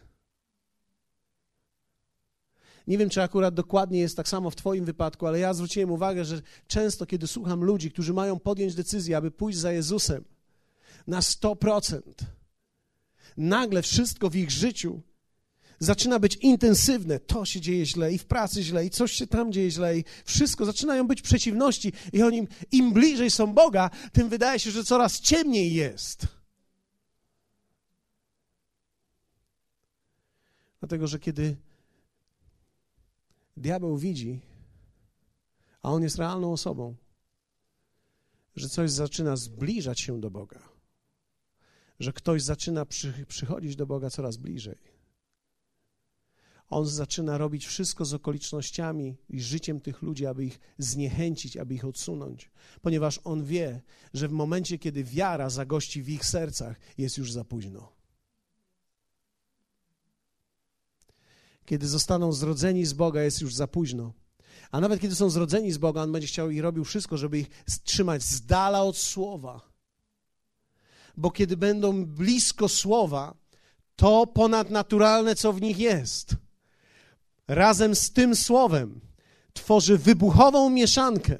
Nie 2.86 2.98
wiem, 2.98 3.10
czy 3.10 3.22
akurat 3.22 3.54
dokładnie 3.54 4.00
jest 4.00 4.16
tak 4.16 4.28
samo 4.28 4.50
w 4.50 4.56
Twoim 4.56 4.84
wypadku, 4.84 5.26
ale 5.26 5.38
ja 5.38 5.54
zwróciłem 5.54 5.90
uwagę, 5.90 6.24
że 6.24 6.42
często, 6.66 7.06
kiedy 7.06 7.26
słucham 7.26 7.64
ludzi, 7.64 7.90
którzy 7.90 8.12
mają 8.12 8.38
podjąć 8.38 8.74
decyzję, 8.74 9.16
aby 9.16 9.30
pójść 9.30 9.58
za 9.58 9.72
Jezusem 9.72 10.24
na 11.06 11.20
100%, 11.20 12.00
nagle 13.36 13.82
wszystko 13.82 14.30
w 14.30 14.36
ich 14.36 14.50
życiu 14.50 15.00
zaczyna 15.78 16.18
być 16.18 16.36
intensywne. 16.36 17.20
To 17.20 17.44
się 17.44 17.60
dzieje 17.60 17.86
źle 17.86 18.12
i 18.12 18.18
w 18.18 18.24
pracy 18.24 18.62
źle 18.62 18.86
i 18.86 18.90
coś 18.90 19.12
się 19.12 19.26
tam 19.26 19.52
dzieje 19.52 19.70
źle 19.70 19.98
i 19.98 20.04
wszystko. 20.24 20.64
Zaczynają 20.64 21.06
być 21.06 21.22
przeciwności 21.22 21.92
i 22.12 22.22
oni, 22.22 22.48
im 22.72 22.92
bliżej 22.92 23.30
są 23.30 23.54
Boga, 23.54 23.90
tym 24.12 24.28
wydaje 24.28 24.58
się, 24.58 24.70
że 24.70 24.84
coraz 24.84 25.20
ciemniej 25.20 25.74
jest. 25.74 26.26
Dlatego, 30.80 31.06
że 31.06 31.18
kiedy 31.18 31.56
diabeł 33.62 33.96
widzi, 33.96 34.40
a 35.82 35.90
on 35.90 36.02
jest 36.02 36.18
realną 36.18 36.52
osobą, 36.52 36.94
że 38.56 38.68
coś 38.68 38.90
zaczyna 38.90 39.36
zbliżać 39.36 40.00
się 40.00 40.20
do 40.20 40.30
Boga, 40.30 40.68
że 42.00 42.12
ktoś 42.12 42.42
zaczyna 42.42 42.86
przy, 42.86 43.26
przychodzić 43.28 43.76
do 43.76 43.86
Boga 43.86 44.10
coraz 44.10 44.36
bliżej. 44.36 44.92
On 46.68 46.86
zaczyna 46.86 47.38
robić 47.38 47.66
wszystko 47.66 48.04
z 48.04 48.14
okolicznościami 48.14 49.16
i 49.28 49.40
życiem 49.40 49.80
tych 49.80 50.02
ludzi, 50.02 50.26
aby 50.26 50.44
ich 50.44 50.60
zniechęcić, 50.78 51.56
aby 51.56 51.74
ich 51.74 51.84
odsunąć, 51.84 52.50
ponieważ 52.82 53.20
on 53.24 53.44
wie, 53.44 53.82
że 54.14 54.28
w 54.28 54.32
momencie, 54.32 54.78
kiedy 54.78 55.04
wiara 55.04 55.50
zagości 55.50 56.02
w 56.02 56.08
ich 56.08 56.24
sercach, 56.24 56.80
jest 56.98 57.18
już 57.18 57.32
za 57.32 57.44
późno. 57.44 58.01
Kiedy 61.66 61.88
zostaną 61.88 62.32
zrodzeni 62.32 62.86
z 62.86 62.92
Boga, 62.92 63.22
jest 63.22 63.40
już 63.40 63.54
za 63.54 63.66
późno. 63.66 64.12
A 64.70 64.80
nawet 64.80 65.00
kiedy 65.00 65.14
są 65.14 65.30
zrodzeni 65.30 65.72
z 65.72 65.78
Boga, 65.78 66.02
on 66.02 66.12
będzie 66.12 66.28
chciał 66.28 66.50
i 66.50 66.60
robił 66.60 66.84
wszystko, 66.84 67.16
żeby 67.16 67.38
ich 67.38 67.64
trzymać 67.84 68.22
z 68.22 68.46
dala 68.46 68.82
od 68.82 68.96
słowa. 68.96 69.72
Bo 71.16 71.30
kiedy 71.30 71.56
będą 71.56 72.06
blisko 72.06 72.68
słowa, 72.68 73.34
to 73.96 74.26
ponadnaturalne, 74.26 75.34
co 75.34 75.52
w 75.52 75.60
nich 75.60 75.78
jest, 75.78 76.36
razem 77.48 77.94
z 77.94 78.12
tym 78.12 78.36
słowem 78.36 79.00
tworzy 79.52 79.98
wybuchową 79.98 80.70
mieszankę. 80.70 81.38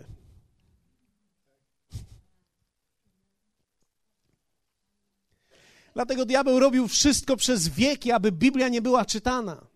Dlatego 5.94 6.24
diabeł 6.24 6.58
robił 6.58 6.88
wszystko 6.88 7.36
przez 7.36 7.68
wieki, 7.68 8.12
aby 8.12 8.32
Biblia 8.32 8.68
nie 8.68 8.82
była 8.82 9.04
czytana. 9.04 9.71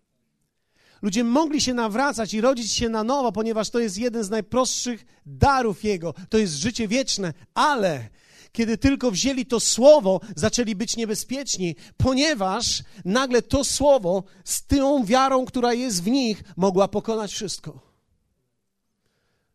Ludzie 1.01 1.23
mogli 1.23 1.61
się 1.61 1.73
nawracać 1.73 2.33
i 2.33 2.41
rodzić 2.41 2.71
się 2.71 2.89
na 2.89 3.03
nowo, 3.03 3.31
ponieważ 3.31 3.69
to 3.69 3.79
jest 3.79 3.97
jeden 3.97 4.23
z 4.23 4.29
najprostszych 4.29 5.05
darów 5.25 5.83
Jego. 5.83 6.13
To 6.29 6.37
jest 6.37 6.53
życie 6.53 6.87
wieczne, 6.87 7.33
ale 7.53 8.09
kiedy 8.51 8.77
tylko 8.77 9.11
wzięli 9.11 9.45
to 9.45 9.59
słowo, 9.59 10.21
zaczęli 10.35 10.75
być 10.75 10.97
niebezpieczni, 10.97 11.75
ponieważ 11.97 12.83
nagle 13.05 13.41
to 13.41 13.63
słowo 13.63 14.23
z 14.43 14.65
tą 14.65 15.05
wiarą, 15.05 15.45
która 15.45 15.73
jest 15.73 16.03
w 16.03 16.07
nich, 16.07 16.43
mogła 16.57 16.87
pokonać 16.87 17.31
wszystko. 17.31 17.79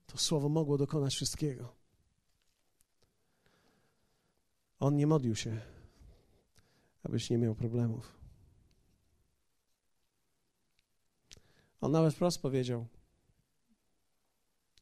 To 0.07 0.19
słowo 0.19 0.49
mogło 0.49 0.79
dokonać 0.79 1.15
wszystkiego. 1.15 1.73
On 4.81 4.97
nie 4.97 5.07
modlił 5.07 5.37
się, 5.37 5.61
abyś 7.05 7.31
nie 7.31 7.39
miał 7.39 7.55
problemów. 7.55 8.22
On 11.83 11.93
nawet 11.93 12.15
wprost 12.15 12.43
powiedział: 12.43 12.87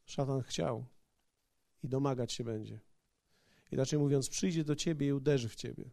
Szatan 0.05 0.41
chciał 0.41 0.85
i 1.83 1.87
domagać 1.89 2.33
się 2.33 2.43
będzie. 2.43 2.79
Inaczej 3.71 3.99
mówiąc, 3.99 4.29
przyjdzie 4.29 4.63
do 4.63 4.75
ciebie 4.75 5.07
i 5.07 5.13
uderzy 5.13 5.49
w 5.49 5.55
ciebie. 5.55 5.89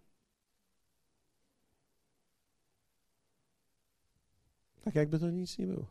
Tak 4.83 4.95
jakby 4.95 5.19
to 5.19 5.31
nic 5.31 5.59
nie 5.59 5.67
było. 5.67 5.87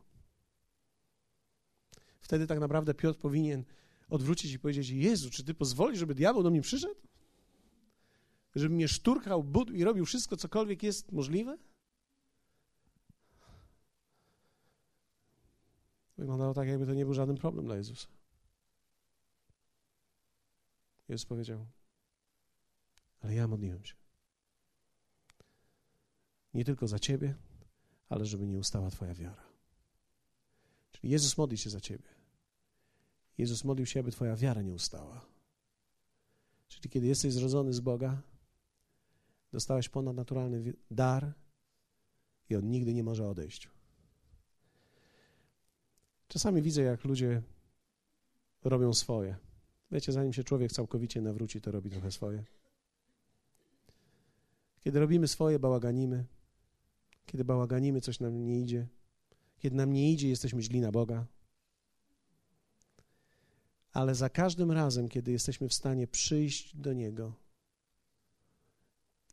Wtedy 2.19 2.47
tak 2.47 2.59
naprawdę 2.59 2.93
Piotr 2.93 3.19
powinien 3.19 3.63
odwrócić 4.09 4.51
i 4.51 4.59
powiedzieć: 4.59 4.89
Jezu, 4.89 5.29
czy 5.29 5.43
ty 5.43 5.53
pozwolisz, 5.53 5.99
żeby 5.99 6.15
diabeł 6.15 6.43
do 6.43 6.49
mnie 6.49 6.61
przyszedł? 6.61 7.01
Żeby 8.55 8.75
mnie 8.75 8.87
szturchał, 8.87 9.43
budł 9.43 9.73
i 9.73 9.83
robił 9.83 10.05
wszystko, 10.05 10.37
cokolwiek 10.37 10.83
jest 10.83 11.11
możliwe? 11.11 11.57
Wyglądało 16.17 16.53
tak, 16.53 16.67
jakby 16.67 16.85
to 16.85 16.93
nie 16.93 17.05
był 17.05 17.13
żaden 17.13 17.35
problem 17.37 17.65
dla 17.65 17.75
Jezusa. 17.75 18.07
Jezus 21.09 21.25
powiedział: 21.25 21.67
Ale 23.21 23.33
ja 23.33 23.47
modliłem 23.47 23.85
się. 23.85 23.95
Nie 26.53 26.65
tylko 26.65 26.87
za 26.87 26.99
ciebie, 26.99 27.35
ale 28.09 28.25
żeby 28.25 28.47
nie 28.47 28.59
ustała 28.59 28.91
Twoja 28.91 29.13
wiara. 29.13 29.43
Czyli 30.91 31.11
Jezus 31.11 31.37
modli 31.37 31.57
się 31.57 31.69
za 31.69 31.81
ciebie. 31.81 32.09
Jezus 33.37 33.63
modlił 33.63 33.85
się, 33.85 33.99
aby 33.99 34.11
Twoja 34.11 34.35
wiara 34.35 34.61
nie 34.61 34.73
ustała. 34.73 35.25
Czyli 36.67 36.89
kiedy 36.89 37.07
jesteś 37.07 37.33
zrodzony 37.33 37.73
z 37.73 37.79
Boga, 37.79 38.21
dostałeś 39.51 39.89
ponadnaturalny 39.89 40.73
dar 40.91 41.33
i 42.49 42.55
on 42.55 42.69
nigdy 42.69 42.93
nie 42.93 43.03
może 43.03 43.27
odejść. 43.27 43.69
Czasami 46.27 46.61
widzę, 46.61 46.81
jak 46.81 47.03
ludzie 47.03 47.41
robią 48.63 48.93
swoje. 48.93 49.35
Wiecie, 49.91 50.11
zanim 50.11 50.33
się 50.33 50.43
człowiek 50.43 50.71
całkowicie 50.71 51.21
nawróci, 51.21 51.61
to 51.61 51.71
robi 51.71 51.89
trochę 51.89 52.11
swoje. 52.11 52.43
Kiedy 54.79 54.99
robimy 54.99 55.27
swoje, 55.27 55.59
bałaganimy. 55.59 56.25
Kiedy 57.25 57.45
bałaganimy, 57.45 58.01
coś 58.01 58.19
nam 58.19 58.45
nie 58.45 58.59
idzie. 58.59 58.87
Kiedy 59.59 59.75
nam 59.75 59.93
nie 59.93 60.11
idzie, 60.11 60.29
jesteśmy 60.29 60.61
źli 60.61 60.81
na 60.81 60.91
Boga. 60.91 61.25
Ale 63.93 64.15
za 64.15 64.29
każdym 64.29 64.71
razem, 64.71 65.09
kiedy 65.09 65.31
jesteśmy 65.31 65.69
w 65.69 65.73
stanie 65.73 66.07
przyjść 66.07 66.75
do 66.75 66.93
Niego 66.93 67.33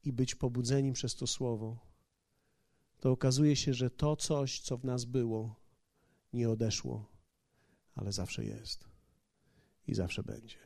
i 0.04 0.12
być 0.12 0.34
pobudzeni 0.34 0.92
przez 0.92 1.14
to 1.14 1.26
słowo, 1.26 1.78
to 3.00 3.10
okazuje 3.10 3.56
się, 3.56 3.74
że 3.74 3.90
to 3.90 4.16
coś, 4.16 4.60
co 4.60 4.76
w 4.76 4.84
nas 4.84 5.04
było, 5.04 5.63
nie 6.34 6.50
odeszło, 6.50 7.10
ale 7.94 8.12
zawsze 8.12 8.44
jest 8.44 8.88
i 9.86 9.94
zawsze 9.94 10.22
będzie. 10.22 10.56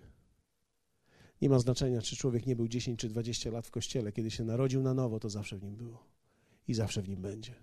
Nie 1.42 1.48
ma 1.48 1.58
znaczenia, 1.58 2.02
czy 2.02 2.16
człowiek 2.16 2.46
nie 2.46 2.56
był 2.56 2.68
10 2.68 3.00
czy 3.00 3.08
20 3.08 3.50
lat 3.50 3.66
w 3.66 3.70
kościele. 3.70 4.12
Kiedy 4.12 4.30
się 4.30 4.44
narodził 4.44 4.82
na 4.82 4.94
nowo, 4.94 5.20
to 5.20 5.30
zawsze 5.30 5.58
w 5.58 5.62
nim 5.62 5.76
było 5.76 6.04
i 6.68 6.74
zawsze 6.74 7.02
w 7.02 7.08
nim 7.08 7.22
będzie. 7.22 7.54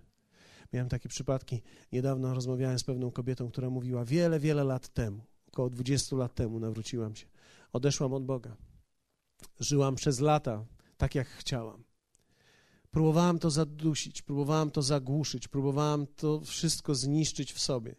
Miałem 0.72 0.88
takie 0.88 1.08
przypadki. 1.08 1.62
Niedawno 1.92 2.34
rozmawiałem 2.34 2.78
z 2.78 2.84
pewną 2.84 3.10
kobietą, 3.10 3.50
która 3.50 3.70
mówiła: 3.70 4.04
Wiele, 4.04 4.40
wiele 4.40 4.64
lat 4.64 4.88
temu, 4.88 5.24
około 5.48 5.70
20 5.70 6.16
lat 6.16 6.34
temu, 6.34 6.60
nawróciłam 6.60 7.16
się. 7.16 7.26
Odeszłam 7.72 8.12
od 8.12 8.24
Boga. 8.24 8.56
Żyłam 9.60 9.94
przez 9.94 10.20
lata 10.20 10.66
tak, 10.96 11.14
jak 11.14 11.28
chciałam. 11.28 11.85
Próbowałam 12.90 13.38
to 13.38 13.50
zadusić, 13.50 14.22
próbowałam 14.22 14.70
to 14.70 14.82
zagłuszyć, 14.82 15.48
próbowałam 15.48 16.06
to 16.06 16.40
wszystko 16.40 16.94
zniszczyć 16.94 17.52
w 17.52 17.60
sobie. 17.60 17.94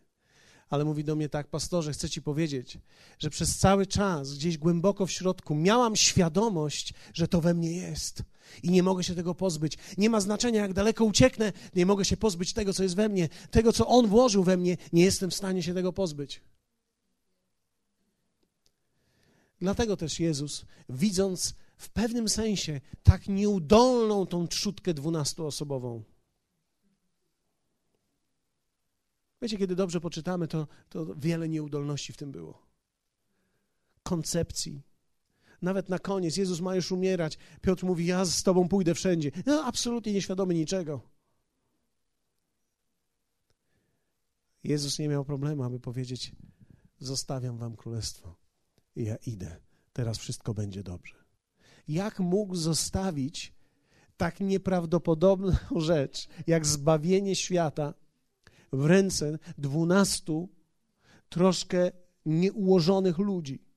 Ale 0.70 0.86
mówi 0.86 1.04
do 1.04 1.16
mnie 1.16 1.30
tak, 1.30 1.48
pastorze, 1.48 1.94
chcę 1.94 2.10
ci 2.10 2.22
powiedzieć, 2.22 2.78
że 3.20 3.30
przez 3.30 3.58
cały 3.58 3.86
czas, 3.86 4.34
gdzieś 4.34 4.58
głęboko 4.58 5.06
w 5.06 5.12
środku, 5.12 5.56
miałam 5.56 5.96
świadomość, 5.96 6.94
że 7.14 7.28
to 7.28 7.42
we 7.42 7.54
mnie 7.54 7.72
jest 7.72 8.24
i 8.64 8.72
nie 8.72 8.84
mogę 8.84 9.04
się 9.04 9.16
tego 9.16 9.36
pozbyć. 9.36 9.78
Nie 9.98 10.10
ma 10.10 10.22
znaczenia, 10.22 10.62
jak 10.62 10.74
daleko 10.74 11.06
ucieknę, 11.06 11.54
nie 11.76 11.86
mogę 11.86 12.06
się 12.06 12.18
pozbyć 12.18 12.54
tego, 12.54 12.74
co 12.74 12.84
jest 12.84 12.96
we 12.96 13.10
mnie, 13.10 13.30
tego, 13.52 13.74
co 13.74 13.88
On 13.88 14.08
włożył 14.08 14.44
we 14.44 14.58
mnie, 14.58 14.78
nie 14.94 15.04
jestem 15.04 15.30
w 15.30 15.36
stanie 15.36 15.64
się 15.64 15.74
tego 15.74 15.94
pozbyć. 15.94 16.42
Dlatego 19.62 19.98
też 19.98 20.20
Jezus, 20.20 20.66
widząc 20.90 21.54
w 21.78 21.90
pewnym 21.90 22.30
sensie 22.30 22.82
tak 23.04 23.28
nieudolną 23.28 24.26
tą 24.26 24.48
trzutkę 24.48 24.94
dwunastoosobową. 24.94 26.04
Wiecie, 29.42 29.58
kiedy 29.58 29.76
dobrze 29.76 30.02
poczytamy, 30.02 30.48
to, 30.48 30.68
to 30.90 31.06
wiele 31.16 31.50
nieudolności 31.50 32.14
w 32.14 32.18
tym 32.18 32.32
było. 32.32 32.68
Koncepcji. 34.04 34.82
Nawet 35.62 35.90
na 35.90 36.00
koniec, 36.00 36.38
Jezus 36.38 36.62
ma 36.62 36.76
już 36.76 36.92
umierać. 36.92 37.38
Piotr 37.62 37.86
mówi, 37.86 38.06
ja 38.06 38.26
z 38.26 38.44
tobą 38.44 38.68
pójdę 38.68 38.96
wszędzie. 38.96 39.32
No, 39.46 39.64
absolutnie 39.66 40.14
nieświadomy 40.14 40.54
niczego. 40.54 41.02
Jezus 44.64 45.00
nie 45.00 45.08
miał 45.08 45.26
problemu, 45.26 45.64
aby 45.64 45.80
powiedzieć, 45.80 46.32
zostawiam 47.00 47.58
wam 47.58 47.76
królestwo 47.76 48.36
i 48.96 49.04
ja 49.04 49.16
idę. 49.16 49.60
Teraz 49.94 50.18
wszystko 50.18 50.54
będzie 50.54 50.84
dobrze. 50.84 51.27
Jak 51.88 52.20
mógł 52.20 52.56
zostawić 52.56 53.54
tak 54.18 54.40
nieprawdopodobną 54.40 55.52
rzecz, 55.76 56.28
jak 56.48 56.66
zbawienie 56.66 57.36
świata 57.36 57.94
w 58.74 58.86
ręce 58.86 59.40
dwunastu 59.58 60.50
troszkę 61.30 61.92
nieułożonych 62.26 63.18
ludzi? 63.18 63.68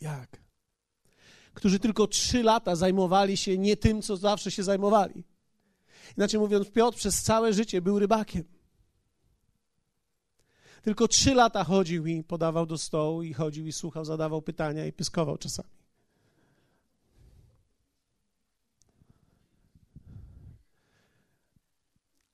Jak? 0.00 0.40
Którzy 1.54 1.78
tylko 1.78 2.06
trzy 2.06 2.42
lata 2.42 2.76
zajmowali 2.76 3.36
się 3.36 3.58
nie 3.58 3.76
tym, 3.76 4.02
co 4.02 4.16
zawsze 4.16 4.50
się 4.50 4.62
zajmowali. 4.62 5.24
Inaczej 6.16 6.40
mówiąc, 6.40 6.70
Piotr 6.70 6.98
przez 6.98 7.22
całe 7.22 7.52
życie 7.52 7.82
był 7.82 7.98
rybakiem. 7.98 8.44
Tylko 10.82 11.08
trzy 11.08 11.34
lata 11.34 11.64
chodził 11.64 12.06
i 12.06 12.24
podawał 12.24 12.66
do 12.66 12.78
stołu, 12.78 13.22
i 13.22 13.32
chodził 13.32 13.66
i 13.66 13.72
słuchał, 13.72 14.04
zadawał 14.04 14.42
pytania 14.42 14.86
i 14.86 14.92
pyskował 14.92 15.38
czasami. 15.38 15.68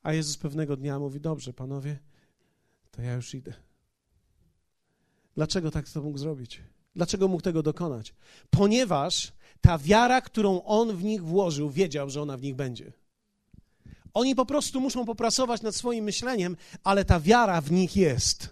A 0.02 0.12
Jezus 0.12 0.36
pewnego 0.36 0.76
dnia 0.76 0.98
mówi: 0.98 1.20
Dobrze, 1.20 1.52
panowie, 1.52 1.98
to 2.90 3.02
ja 3.02 3.14
już 3.14 3.34
idę. 3.34 3.54
Dlaczego 5.34 5.70
tak 5.70 5.88
to 5.88 6.02
mógł 6.02 6.18
zrobić? 6.18 6.62
Dlaczego 6.96 7.28
mógł 7.28 7.42
tego 7.42 7.62
dokonać? 7.62 8.14
Ponieważ 8.50 9.32
ta 9.60 9.78
wiara, 9.78 10.20
którą 10.20 10.62
on 10.62 10.96
w 10.96 11.04
nich 11.04 11.24
włożył, 11.24 11.70
wiedział, 11.70 12.10
że 12.10 12.22
ona 12.22 12.36
w 12.36 12.42
nich 12.42 12.54
będzie. 12.54 12.92
Oni 14.16 14.34
po 14.34 14.46
prostu 14.46 14.80
muszą 14.80 15.04
popracować 15.04 15.62
nad 15.62 15.76
swoim 15.76 16.04
myśleniem, 16.04 16.56
ale 16.84 17.04
ta 17.04 17.20
wiara 17.20 17.60
w 17.60 17.72
nich 17.72 17.96
jest. 17.96 18.48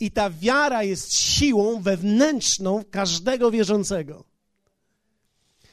I 0.00 0.10
ta 0.10 0.30
wiara 0.30 0.82
jest 0.82 1.14
siłą 1.14 1.82
wewnętrzną 1.82 2.84
każdego 2.90 3.50
wierzącego. 3.50 4.24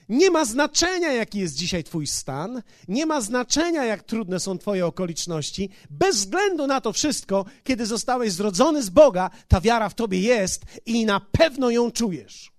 Nie 0.09 0.31
ma 0.31 0.45
znaczenia, 0.45 1.13
jaki 1.13 1.39
jest 1.39 1.55
dzisiaj 1.55 1.83
Twój 1.83 2.07
stan, 2.07 2.61
nie 2.87 3.05
ma 3.05 3.21
znaczenia, 3.21 3.85
jak 3.85 4.03
trudne 4.03 4.39
są 4.39 4.57
Twoje 4.57 4.85
okoliczności. 4.85 5.69
Bez 5.89 6.15
względu 6.15 6.67
na 6.67 6.81
to 6.81 6.93
wszystko, 6.93 7.45
kiedy 7.63 7.85
zostałeś 7.85 8.31
zrodzony 8.31 8.83
z 8.83 8.89
Boga, 8.89 9.29
ta 9.47 9.61
wiara 9.61 9.89
w 9.89 9.95
Tobie 9.95 10.19
jest 10.19 10.65
i 10.85 11.05
na 11.05 11.19
pewno 11.19 11.69
ją 11.69 11.91
czujesz. 11.91 12.51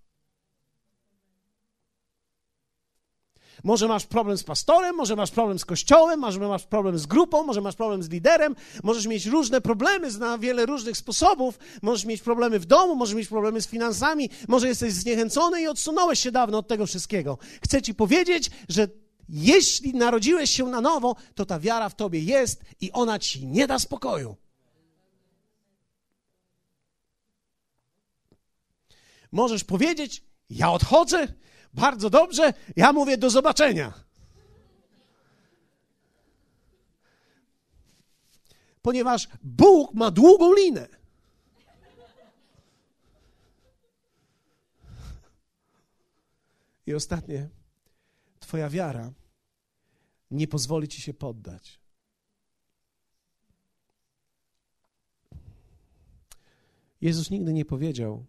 Może 3.64 3.88
masz 3.88 4.07
problem 4.07 4.38
z 4.38 4.42
pastorem, 4.42 4.96
może 4.96 5.16
masz 5.16 5.31
problem 5.31 5.59
z 5.59 5.64
kościołem, 5.64 6.20
może 6.20 6.40
masz 6.40 6.66
problem 6.66 6.98
z 6.98 7.07
grupą, 7.07 7.44
może 7.44 7.61
masz 7.61 7.77
problem 7.77 8.03
z 8.03 8.11
liderem, 8.11 8.57
możesz 8.83 9.07
mieć 9.07 9.27
różne 9.27 9.61
problemy 9.61 10.11
na 10.18 10.38
wiele 10.38 10.66
różnych 10.66 10.96
sposobów, 10.96 11.59
możesz 11.83 12.05
mieć 12.05 12.22
problemy 12.22 12.59
w 12.59 12.66
domu, 12.66 12.96
możesz 12.96 13.14
mieć 13.14 13.29
problemy 13.29 13.61
z 13.61 13.66
finansami, 13.66 14.31
może 14.48 14.68
jesteś 14.68 14.92
zniechęcony 14.92 15.62
i 15.62 15.66
odsunąłeś 15.66 16.18
się 16.20 16.31
dawno 16.31 16.59
od 16.59 16.68
tego 16.68 16.87
wszystkiego. 16.87 17.38
Chcę 17.64 17.83
ci 17.83 17.94
powiedzieć, 17.94 18.51
że 18.68 18.88
jeśli 19.29 19.94
narodziłeś 19.94 20.51
się 20.51 20.64
na 20.66 20.81
nowo, 20.81 21.16
to 21.35 21.46
ta 21.46 21.61
wiara 21.61 21.88
w 21.88 21.94
tobie 21.94 22.20
jest 22.20 22.62
i 22.81 22.92
ona 22.92 23.18
ci 23.18 23.46
nie 23.46 23.66
da 23.66 23.79
spokoju. 23.79 24.37
Możesz 29.33 29.64
powiedzieć: 29.64 30.22
Ja 30.51 30.70
odchodzę, 30.72 31.29
bardzo 31.73 32.11
dobrze, 32.11 32.53
ja 32.77 32.93
mówię 32.93 33.19
do 33.19 33.31
zobaczenia. 33.31 33.93
Ponieważ 38.83 39.29
Bóg 39.43 39.95
ma 39.95 40.11
długą 40.11 40.55
linę. 40.55 40.89
I 46.87 46.95
ostatnie, 46.95 47.49
Twoja 48.41 48.71
wiara 48.71 49.13
nie 50.31 50.49
pozwoli 50.49 50.89
Ci 50.89 51.03
się 51.03 51.15
poddać. 51.15 51.81
Jezus 57.01 57.31
nigdy 57.31 57.53
nie 57.53 57.65
powiedział, 57.65 58.27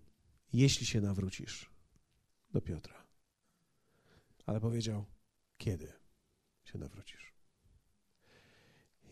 jeśli 0.54 0.86
się 0.86 1.02
nawrócisz 1.02 1.70
do 2.52 2.62
Piotra 2.62 3.03
ale 4.46 4.60
powiedział, 4.60 5.06
kiedy 5.58 5.94
się 6.64 6.78
nawrócisz. 6.78 7.34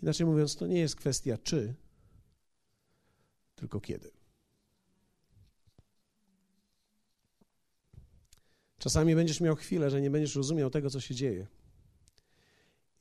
Inaczej 0.02 0.26
mówiąc, 0.26 0.56
to 0.56 0.68
nie 0.68 0.80
jest 0.80 0.96
kwestia 0.96 1.38
czy, 1.38 1.76
tylko 3.56 3.82
kiedy. 3.82 4.12
Czasami 8.78 9.16
będziesz 9.16 9.42
miał 9.42 9.56
chwilę, 9.56 9.90
że 9.90 10.02
nie 10.02 10.10
będziesz 10.10 10.36
rozumiał 10.36 10.70
tego, 10.70 10.90
co 10.90 11.00
się 11.00 11.16
dzieje. 11.16 11.48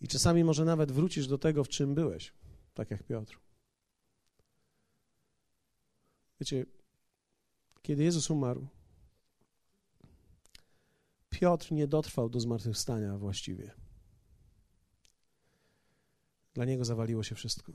I 0.01 0.09
czasami 0.09 0.45
może 0.45 0.65
nawet 0.65 0.93
wrócisz 0.93 1.27
do 1.27 1.39
tego, 1.39 1.65
w 1.65 1.69
czym 1.69 1.95
byłeś, 1.95 2.33
tak 2.75 2.91
jak 2.91 3.03
Piotr. 3.03 3.39
Wiecie, 6.41 6.67
kiedy 7.83 8.05
Jezus 8.05 8.31
umarł, 8.31 8.67
Piotr 11.41 11.73
nie 11.73 11.87
dotrwał 11.87 12.29
do 12.29 12.41
zmartwychwstania 12.41 13.19
właściwie. 13.19 13.71
Dla 16.55 16.65
niego 16.65 16.85
zawaliło 16.85 17.23
się 17.23 17.35
wszystko. 17.35 17.73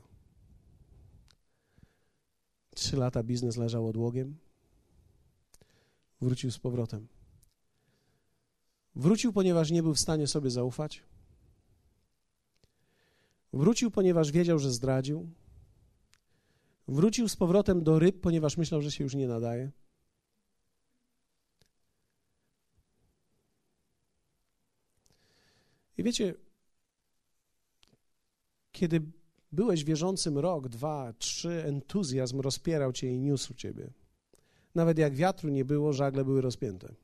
Trzy 2.74 2.96
lata 2.96 3.22
biznes 3.22 3.56
leżał 3.56 3.86
odłogiem. 3.86 4.36
Wrócił 6.20 6.50
z 6.50 6.58
powrotem. 6.58 7.08
Wrócił, 8.94 9.32
ponieważ 9.32 9.70
nie 9.70 9.82
był 9.82 9.94
w 9.94 10.00
stanie 10.00 10.26
sobie 10.26 10.50
zaufać. 10.50 11.02
Wrócił, 13.52 13.90
ponieważ 13.90 14.32
wiedział, 14.32 14.58
że 14.58 14.70
zdradził. 14.72 15.30
Wrócił 16.88 17.28
z 17.28 17.36
powrotem 17.36 17.84
do 17.84 17.98
ryb, 17.98 18.20
ponieważ 18.20 18.56
myślał, 18.56 18.82
że 18.82 18.90
się 18.90 19.04
już 19.04 19.14
nie 19.14 19.28
nadaje. 19.28 19.70
I 25.98 26.02
wiecie, 26.02 26.34
kiedy 28.72 29.00
byłeś 29.52 29.84
wierzącym 29.84 30.38
rok, 30.38 30.68
dwa, 30.68 31.12
trzy, 31.12 31.64
entuzjazm 31.64 32.40
rozpierał 32.40 32.92
cię 32.92 33.12
i 33.12 33.18
niósł 33.18 33.54
ciebie. 33.54 33.90
Nawet 34.74 34.98
jak 34.98 35.14
wiatru 35.14 35.48
nie 35.48 35.64
było, 35.64 35.92
żagle 35.92 36.24
były 36.24 36.40
rozpięte. 36.40 36.94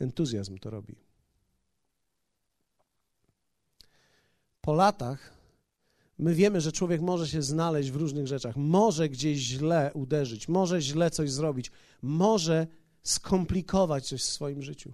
Entuzjazm 0.00 0.58
to 0.58 0.70
robi. 0.70 0.96
Po 4.60 4.74
latach 4.74 5.34
my 6.18 6.34
wiemy, 6.34 6.60
że 6.60 6.72
człowiek 6.72 7.00
może 7.00 7.28
się 7.28 7.42
znaleźć 7.42 7.90
w 7.90 7.96
różnych 7.96 8.26
rzeczach, 8.26 8.56
może 8.56 9.08
gdzieś 9.08 9.38
źle 9.38 9.90
uderzyć, 9.94 10.48
może 10.48 10.80
źle 10.80 11.10
coś 11.10 11.32
zrobić, 11.32 11.70
może 12.02 12.66
skomplikować 13.04 14.08
coś 14.08 14.22
w 14.22 14.24
swoim 14.24 14.62
życiu. 14.62 14.92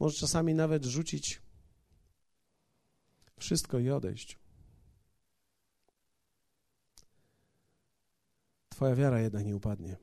Może 0.00 0.16
czasami 0.16 0.54
nawet 0.54 0.84
rzucić 0.84 1.42
wszystko 3.38 3.78
i 3.78 3.90
odejść. 3.90 4.38
Twoja 8.68 8.94
wiara 8.94 9.20
jednak 9.20 9.44
nie 9.44 9.56
upadnie. 9.56 9.96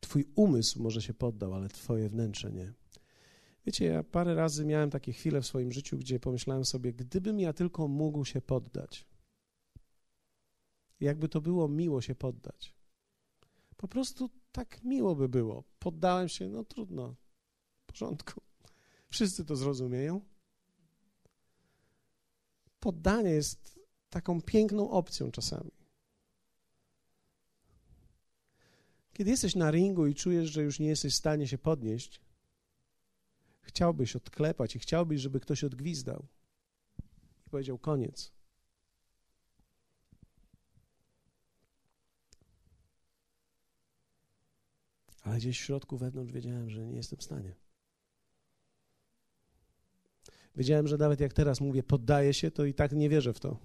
Twój 0.00 0.26
umysł 0.34 0.82
może 0.82 1.02
się 1.02 1.14
poddał, 1.14 1.54
ale 1.54 1.68
Twoje 1.68 2.08
wnętrze 2.08 2.52
nie. 2.52 2.72
Wiecie, 3.66 3.84
ja 3.84 4.02
parę 4.02 4.34
razy 4.34 4.64
miałem 4.64 4.90
takie 4.90 5.12
chwile 5.12 5.40
w 5.40 5.46
swoim 5.46 5.72
życiu, 5.72 5.98
gdzie 5.98 6.20
pomyślałem 6.20 6.64
sobie, 6.64 6.92
gdybym 6.92 7.40
ja 7.40 7.52
tylko 7.52 7.88
mógł 7.88 8.24
się 8.24 8.40
poddać, 8.40 9.06
jakby 11.00 11.28
to 11.28 11.40
było 11.40 11.68
miło 11.68 12.00
się 12.00 12.14
poddać. 12.14 12.74
Po 13.76 13.88
prostu 13.88 14.30
tak 14.52 14.84
miło 14.84 15.16
by 15.16 15.28
było. 15.28 15.64
Poddałem 15.78 16.28
się, 16.28 16.48
no 16.48 16.64
trudno, 16.64 17.14
w 17.82 17.86
porządku. 17.86 18.42
Wszyscy 19.08 19.44
to 19.44 19.56
zrozumieją. 19.56 20.20
Poddanie 22.80 23.30
jest 23.30 23.80
taką 24.10 24.42
piękną 24.42 24.90
opcją 24.90 25.30
czasami. 25.30 25.70
Kiedy 29.12 29.30
jesteś 29.30 29.54
na 29.54 29.70
ringu 29.70 30.06
i 30.06 30.14
czujesz, 30.14 30.50
że 30.50 30.62
już 30.62 30.78
nie 30.78 30.88
jesteś 30.88 31.14
w 31.14 31.16
stanie 31.16 31.48
się 31.48 31.58
podnieść, 31.58 32.20
chciałbyś 33.60 34.16
odklepać 34.16 34.76
i 34.76 34.78
chciałbyś, 34.78 35.20
żeby 35.20 35.40
ktoś 35.40 35.64
odgwizdał 35.64 36.26
i 37.46 37.50
powiedział 37.50 37.78
koniec. 37.78 38.32
Ale 45.22 45.36
gdzieś 45.36 45.60
w 45.60 45.64
środku 45.64 45.96
wewnątrz 45.96 46.32
wiedziałem, 46.32 46.70
że 46.70 46.86
nie 46.86 46.96
jestem 46.96 47.18
w 47.18 47.22
stanie. 47.22 47.54
Wiedziałem, 50.56 50.88
że 50.88 50.98
nawet 50.98 51.20
jak 51.20 51.32
teraz 51.32 51.60
mówię, 51.60 51.82
poddaję 51.82 52.34
się, 52.34 52.50
to 52.50 52.64
i 52.64 52.74
tak 52.74 52.92
nie 52.92 53.08
wierzę 53.08 53.32
w 53.32 53.40
to. 53.40 53.58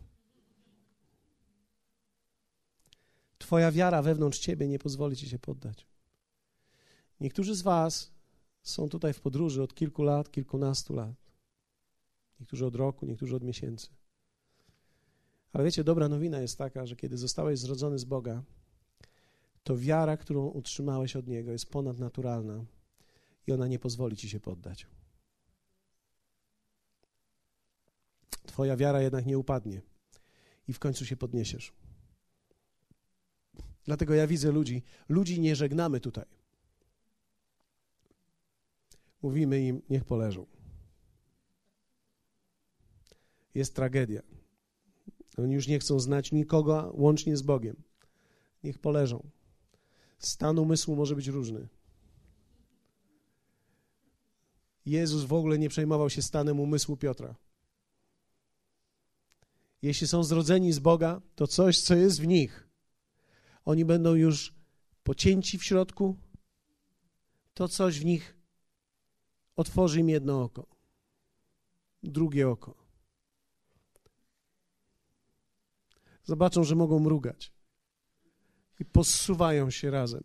Twoja 3.37 3.71
wiara 3.71 4.01
wewnątrz 4.01 4.39
ciebie 4.39 4.67
nie 4.67 4.79
pozwoli 4.79 5.15
ci 5.15 5.29
się 5.29 5.39
poddać. 5.39 5.87
Niektórzy 7.19 7.55
z 7.55 7.61
Was 7.61 8.11
są 8.63 8.89
tutaj 8.89 9.13
w 9.13 9.21
podróży 9.21 9.63
od 9.63 9.73
kilku 9.73 10.03
lat, 10.03 10.31
kilkunastu 10.31 10.93
lat. 10.93 11.15
Niektórzy 12.39 12.65
od 12.65 12.75
roku, 12.75 13.05
niektórzy 13.05 13.35
od 13.35 13.43
miesięcy. 13.43 13.87
Ale 15.53 15.63
wiecie, 15.63 15.83
dobra 15.83 16.09
nowina 16.09 16.41
jest 16.41 16.57
taka, 16.57 16.85
że 16.85 16.95
kiedy 16.95 17.17
zostałeś 17.17 17.59
zrodzony 17.59 17.99
z 17.99 18.05
Boga, 18.05 18.43
to 19.65 19.77
wiara, 19.77 20.17
którą 20.17 20.47
utrzymałeś 20.47 21.15
od 21.15 21.27
Niego, 21.27 21.51
jest 21.51 21.69
ponadnaturalna 21.69 22.65
i 23.47 23.51
ona 23.51 23.67
nie 23.67 23.79
pozwoli 23.79 24.17
ci 24.17 24.29
się 24.29 24.39
poddać. 24.39 24.87
Twoja 28.45 28.77
wiara 28.77 29.01
jednak 29.01 29.25
nie 29.25 29.37
upadnie 29.37 29.81
i 30.67 30.73
w 30.73 30.79
końcu 30.79 31.05
się 31.05 31.17
podniesiesz. 31.17 31.73
Dlatego 33.83 34.13
ja 34.13 34.27
widzę 34.27 34.51
ludzi, 34.51 34.83
ludzi 35.09 35.39
nie 35.41 35.55
żegnamy 35.55 35.99
tutaj. 35.99 36.25
Mówimy 39.21 39.61
im, 39.61 39.81
niech 39.89 40.05
poleżą. 40.05 40.45
Jest 43.55 43.75
tragedia. 43.75 44.21
Oni 45.37 45.53
już 45.53 45.67
nie 45.67 45.79
chcą 45.79 45.99
znać 45.99 46.31
nikogo 46.31 46.93
łącznie 46.95 47.37
z 47.37 47.41
Bogiem. 47.41 47.83
Niech 48.63 48.79
poleżą. 48.79 49.34
Stan 50.17 50.59
umysłu 50.59 50.95
może 50.95 51.15
być 51.15 51.27
różny. 51.27 51.67
Jezus 54.85 55.23
w 55.23 55.33
ogóle 55.33 55.59
nie 55.59 55.69
przejmował 55.69 56.09
się 56.09 56.21
stanem 56.21 56.59
umysłu 56.59 56.97
Piotra. 56.97 57.35
Jeśli 59.81 60.07
są 60.07 60.23
zrodzeni 60.23 60.73
z 60.73 60.79
Boga, 60.79 61.21
to 61.35 61.47
coś, 61.47 61.81
co 61.81 61.95
jest 61.95 62.21
w 62.21 62.27
nich, 62.27 62.67
oni 63.65 63.85
będą 63.85 64.13
już 64.13 64.53
pocięci 65.03 65.57
w 65.57 65.63
środku, 65.63 66.15
to 67.53 67.67
coś 67.67 67.99
w 67.99 68.05
nich 68.05 68.35
otworzy 69.55 69.99
im 69.99 70.09
jedno 70.09 70.43
oko, 70.43 70.67
drugie 72.03 72.49
oko. 72.49 72.75
Zobaczą, 76.23 76.63
że 76.63 76.75
mogą 76.75 76.99
mrugać 76.99 77.54
i 78.79 78.85
posuwają 78.85 79.69
się 79.69 79.91
razem. 79.91 80.23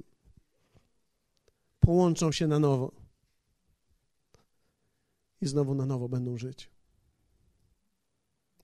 Połączą 1.80 2.32
się 2.32 2.46
na 2.46 2.58
nowo 2.58 2.92
i 5.40 5.46
znowu 5.46 5.74
na 5.74 5.86
nowo 5.86 6.08
będą 6.08 6.36
żyć. 6.38 6.70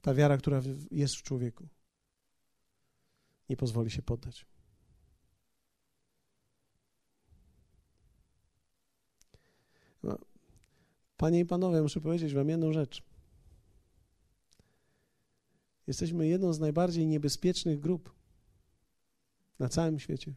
Ta 0.00 0.14
wiara, 0.14 0.38
która 0.38 0.62
jest 0.90 1.16
w 1.16 1.22
człowieku, 1.22 1.68
nie 3.48 3.56
pozwoli 3.56 3.90
się 3.90 4.02
poddać. 4.02 4.46
No. 10.02 10.18
Panie 11.16 11.40
i 11.40 11.44
panowie, 11.44 11.82
muszę 11.82 12.00
powiedzieć 12.00 12.34
Wam 12.34 12.48
jedną 12.48 12.72
rzecz. 12.72 13.02
Jesteśmy 15.86 16.26
jedną 16.26 16.52
z 16.52 16.60
najbardziej 16.60 17.06
niebezpiecznych 17.06 17.80
grup 17.80 18.15
na 19.58 19.68
całym 19.68 19.98
świecie. 19.98 20.34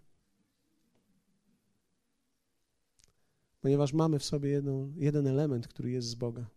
Ponieważ 3.62 3.94
mamy 3.94 4.20
w 4.20 4.24
sobie 4.24 4.50
jedną, 4.50 4.94
jeden 4.96 5.28
element, 5.28 5.68
który 5.68 5.92
jest 5.92 6.08
z 6.08 6.16
Boga. 6.16 6.50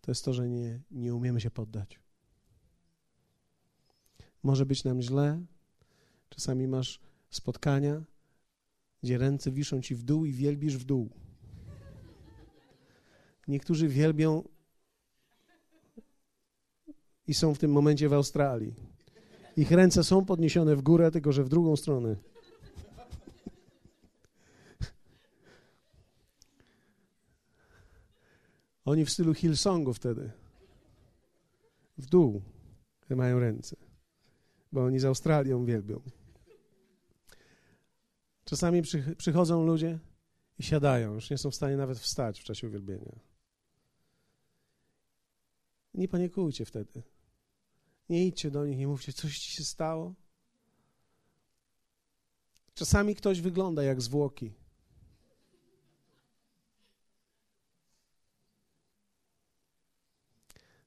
To 0.00 0.10
jest 0.10 0.24
to, 0.24 0.32
że 0.34 0.48
nie, 0.48 0.80
nie 0.90 1.14
umiemy 1.14 1.40
się 1.40 1.50
poddać. 1.50 2.00
Może 4.42 4.66
być 4.66 4.84
nam 4.84 5.02
źle. 5.02 5.42
Czasami 6.28 6.68
masz 6.68 7.00
spotkania, 7.30 8.02
gdzie 9.02 9.18
ręce 9.18 9.50
wiszą 9.50 9.80
ci 9.80 9.94
w 9.94 10.02
dół 10.02 10.24
i 10.24 10.32
wielbisz 10.32 10.76
w 10.76 10.84
dół. 10.84 11.10
Niektórzy 13.48 13.88
wielbią 13.88 14.48
i 17.26 17.34
są 17.34 17.54
w 17.54 17.58
tym 17.58 17.72
momencie 17.72 18.08
w 18.08 18.12
Australii. 18.12 18.74
Ich 19.56 19.70
ręce 19.70 20.04
są 20.04 20.24
podniesione 20.24 20.76
w 20.76 20.82
górę, 20.82 21.10
tylko 21.10 21.32
że 21.32 21.44
w 21.44 21.48
drugą 21.48 21.76
stronę. 21.76 22.16
Oni 28.84 29.04
w 29.04 29.10
stylu 29.10 29.34
Hillsongu 29.34 29.94
wtedy. 29.94 30.30
W 31.98 32.06
dół 32.06 32.42
mają 33.10 33.40
ręce, 33.40 33.76
bo 34.72 34.84
oni 34.84 34.98
z 34.98 35.04
Australią 35.04 35.64
wielbią. 35.64 36.00
Czasami 38.44 38.82
przychodzą 39.16 39.66
ludzie 39.66 39.98
i 40.58 40.62
siadają, 40.62 41.14
już 41.14 41.30
nie 41.30 41.38
są 41.38 41.50
w 41.50 41.54
stanie 41.54 41.76
nawet 41.76 41.98
wstać 41.98 42.40
w 42.40 42.44
czasie 42.44 42.66
uwielbienia. 42.66 43.18
Nie 45.94 46.08
panikujcie 46.08 46.64
wtedy. 46.64 47.02
Nie 48.10 48.26
idźcie 48.26 48.50
do 48.50 48.66
nich, 48.66 48.78
nie 48.78 48.86
mówcie, 48.86 49.12
coś 49.12 49.38
ci 49.38 49.50
się 49.50 49.64
stało. 49.64 50.14
Czasami 52.74 53.14
ktoś 53.14 53.40
wygląda 53.40 53.82
jak 53.82 54.02
zwłoki. 54.02 54.52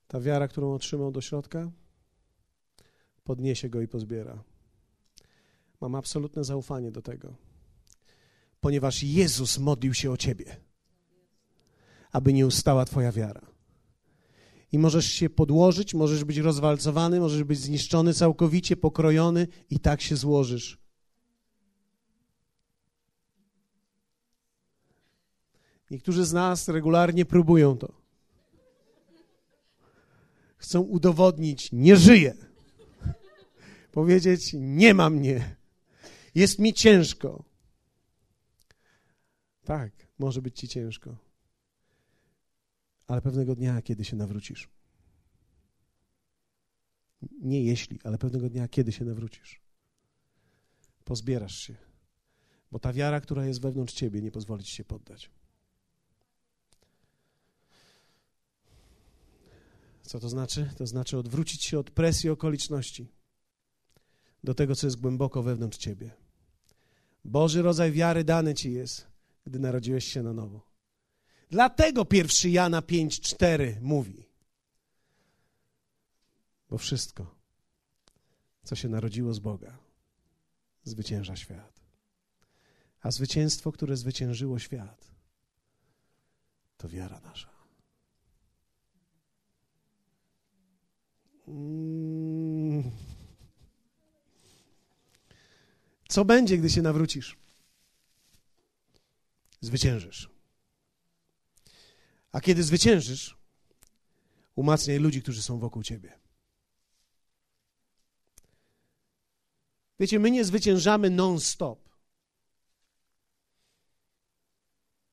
Ta 0.08 0.20
wiara, 0.20 0.48
którą 0.48 0.74
otrzymał 0.74 1.12
do 1.12 1.22
środka, 1.22 1.72
podniesie 3.24 3.70
go 3.70 3.82
i 3.82 3.88
pozbiera. 3.88 4.44
Mam 5.82 5.96
absolutne 5.96 6.44
zaufanie 6.44 6.92
do 6.92 7.02
tego, 7.02 7.36
ponieważ 8.62 9.04
Jezus 9.04 9.58
modlił 9.58 9.94
się 9.94 10.12
o 10.12 10.18
ciebie, 10.18 10.58
aby 12.12 12.34
nie 12.34 12.48
ustała 12.48 12.86
Twoja 12.86 13.12
wiara 13.12 13.53
i 14.74 14.80
możesz 14.80 15.06
się 15.06 15.30
podłożyć, 15.30 15.94
możesz 15.94 16.24
być 16.24 16.38
rozwalcowany, 16.38 17.20
możesz 17.20 17.44
być 17.44 17.60
zniszczony 17.60 18.14
całkowicie, 18.14 18.78
pokrojony 18.78 19.48
i 19.70 19.80
tak 19.80 20.02
się 20.02 20.16
złożysz. 20.16 20.78
Niektórzy 25.92 26.26
z 26.26 26.34
nas 26.34 26.68
regularnie 26.68 27.26
próbują 27.26 27.78
to. 27.78 27.94
Chcą 30.58 30.82
udowodnić, 30.82 31.70
nie 31.72 31.96
żyję. 31.96 32.34
Powiedzieć, 33.92 34.52
nie 34.54 34.94
ma 34.94 35.10
mnie. 35.10 35.56
Jest 36.36 36.60
mi 36.60 36.74
ciężko. 36.74 37.44
Tak, 39.64 39.92
może 40.20 40.42
być 40.42 40.60
ci 40.60 40.68
ciężko 40.68 41.33
ale 43.14 43.22
pewnego 43.22 43.56
dnia, 43.56 43.82
kiedy 43.82 44.06
się 44.06 44.16
nawrócisz. 44.16 44.70
Nie 47.42 47.64
jeśli, 47.64 48.00
ale 48.04 48.18
pewnego 48.18 48.50
dnia, 48.50 48.68
kiedy 48.68 48.92
się 48.92 49.06
nawrócisz. 49.06 49.62
Pozbierasz 51.04 51.56
się, 51.56 51.76
bo 52.72 52.80
ta 52.80 52.94
wiara, 52.94 53.22
która 53.22 53.46
jest 53.46 53.62
wewnątrz 53.62 53.94
ciebie, 53.94 54.22
nie 54.22 54.32
pozwoli 54.32 54.64
ci 54.64 54.76
się 54.76 54.84
poddać. 54.84 55.32
Co 60.02 60.20
to 60.20 60.30
znaczy? 60.30 60.70
To 60.78 60.88
znaczy 60.88 61.18
odwrócić 61.18 61.64
się 61.64 61.80
od 61.80 61.92
presji 61.92 62.30
okoliczności 62.30 63.08
do 64.44 64.54
tego, 64.54 64.76
co 64.76 64.88
jest 64.88 65.02
głęboko 65.02 65.44
wewnątrz 65.44 65.78
ciebie. 65.78 66.12
Boży 67.26 67.62
rodzaj 67.62 67.92
wiary 67.92 68.24
dany 68.24 68.54
ci 68.54 68.72
jest, 68.72 69.08
gdy 69.46 69.60
narodziłeś 69.60 70.06
się 70.06 70.24
na 70.24 70.34
nowo. 70.34 70.73
Dlatego 71.54 72.06
pierwszy 72.06 72.50
Jana 72.50 72.82
5:4 72.82 73.82
mówi. 73.82 74.26
Bo 76.70 76.78
wszystko, 76.78 77.36
co 78.64 78.76
się 78.76 78.90
narodziło 78.90 79.34
z 79.34 79.40
Boga, 79.40 79.78
zwycięża 80.84 81.36
świat. 81.36 81.80
A 83.02 83.12
zwycięstwo, 83.12 83.72
które 83.72 83.98
zwyciężyło 83.98 84.60
świat, 84.60 85.12
to 86.78 86.90
wiara 86.90 87.20
nasza. 87.20 87.50
Mm. 91.48 92.92
Co 96.08 96.26
będzie, 96.26 96.58
gdy 96.58 96.70
się 96.70 96.82
nawrócisz? 96.82 97.38
Zwyciężysz. 99.62 100.33
A 102.34 102.42
kiedy 102.42 102.64
zwyciężysz, 102.64 103.38
umacniaj 104.56 105.00
ludzi, 105.00 105.22
którzy 105.22 105.42
są 105.42 105.60
wokół 105.60 105.84
ciebie. 105.84 106.20
Wiecie, 110.00 110.20
my 110.20 110.32
nie 110.32 110.46
zwyciężamy 110.46 111.10
non-stop. 111.10 111.90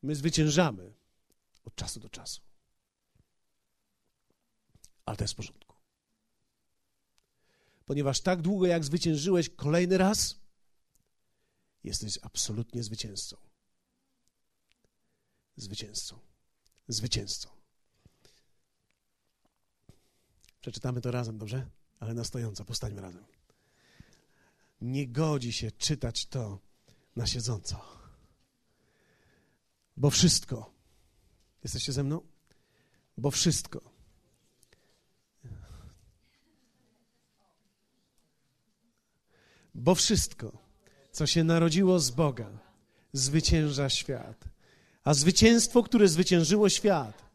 My 0.03 0.15
zwyciężamy 0.15 0.95
od 1.65 1.75
czasu 1.75 2.01
do 2.01 2.09
czasu. 2.09 2.41
ale 5.11 5.17
to 5.17 5.25
jest 5.25 5.35
w 5.35 5.37
porządku. 5.37 5.77
Ponieważ 7.87 8.21
tak 8.21 8.43
długo, 8.43 8.67
jak 8.67 8.85
zwyciężyłeś 8.85 9.49
kolejny 9.49 9.99
raz, 9.99 10.41
jesteś 11.85 12.19
absolutnie 12.23 12.83
zwycięzcą. 12.83 13.37
Zwycięzcą. 15.57 16.30
Zwycięzcą. 16.89 17.49
Przeczytamy 20.61 21.01
to 21.01 21.11
razem, 21.11 21.39
dobrze? 21.39 21.67
Ale 22.01 22.15
na 22.15 22.25
stojąco, 22.25 22.65
postańmy 22.65 23.01
razem. 23.01 23.25
Nie 24.81 25.09
godzi 25.09 25.53
się 25.53 25.71
czytać 25.71 26.27
to 26.27 26.59
na 27.17 27.27
siedząco. 27.27 27.81
Bo 29.97 30.11
wszystko, 30.11 30.75
jesteście 31.65 31.93
ze 31.93 32.05
mną? 32.05 32.21
Bo 33.19 33.31
wszystko, 33.31 33.81
bo 39.75 39.95
wszystko, 39.95 40.59
co 41.13 41.27
się 41.27 41.45
narodziło 41.45 41.99
z 41.99 42.11
Boga, 42.11 42.59
zwycięża 43.13 43.91
świat. 43.91 44.45
A 45.05 45.15
zwycięstwo, 45.15 45.83
które 45.83 46.09
zwyciężyło 46.09 46.69
świat, 46.69 47.31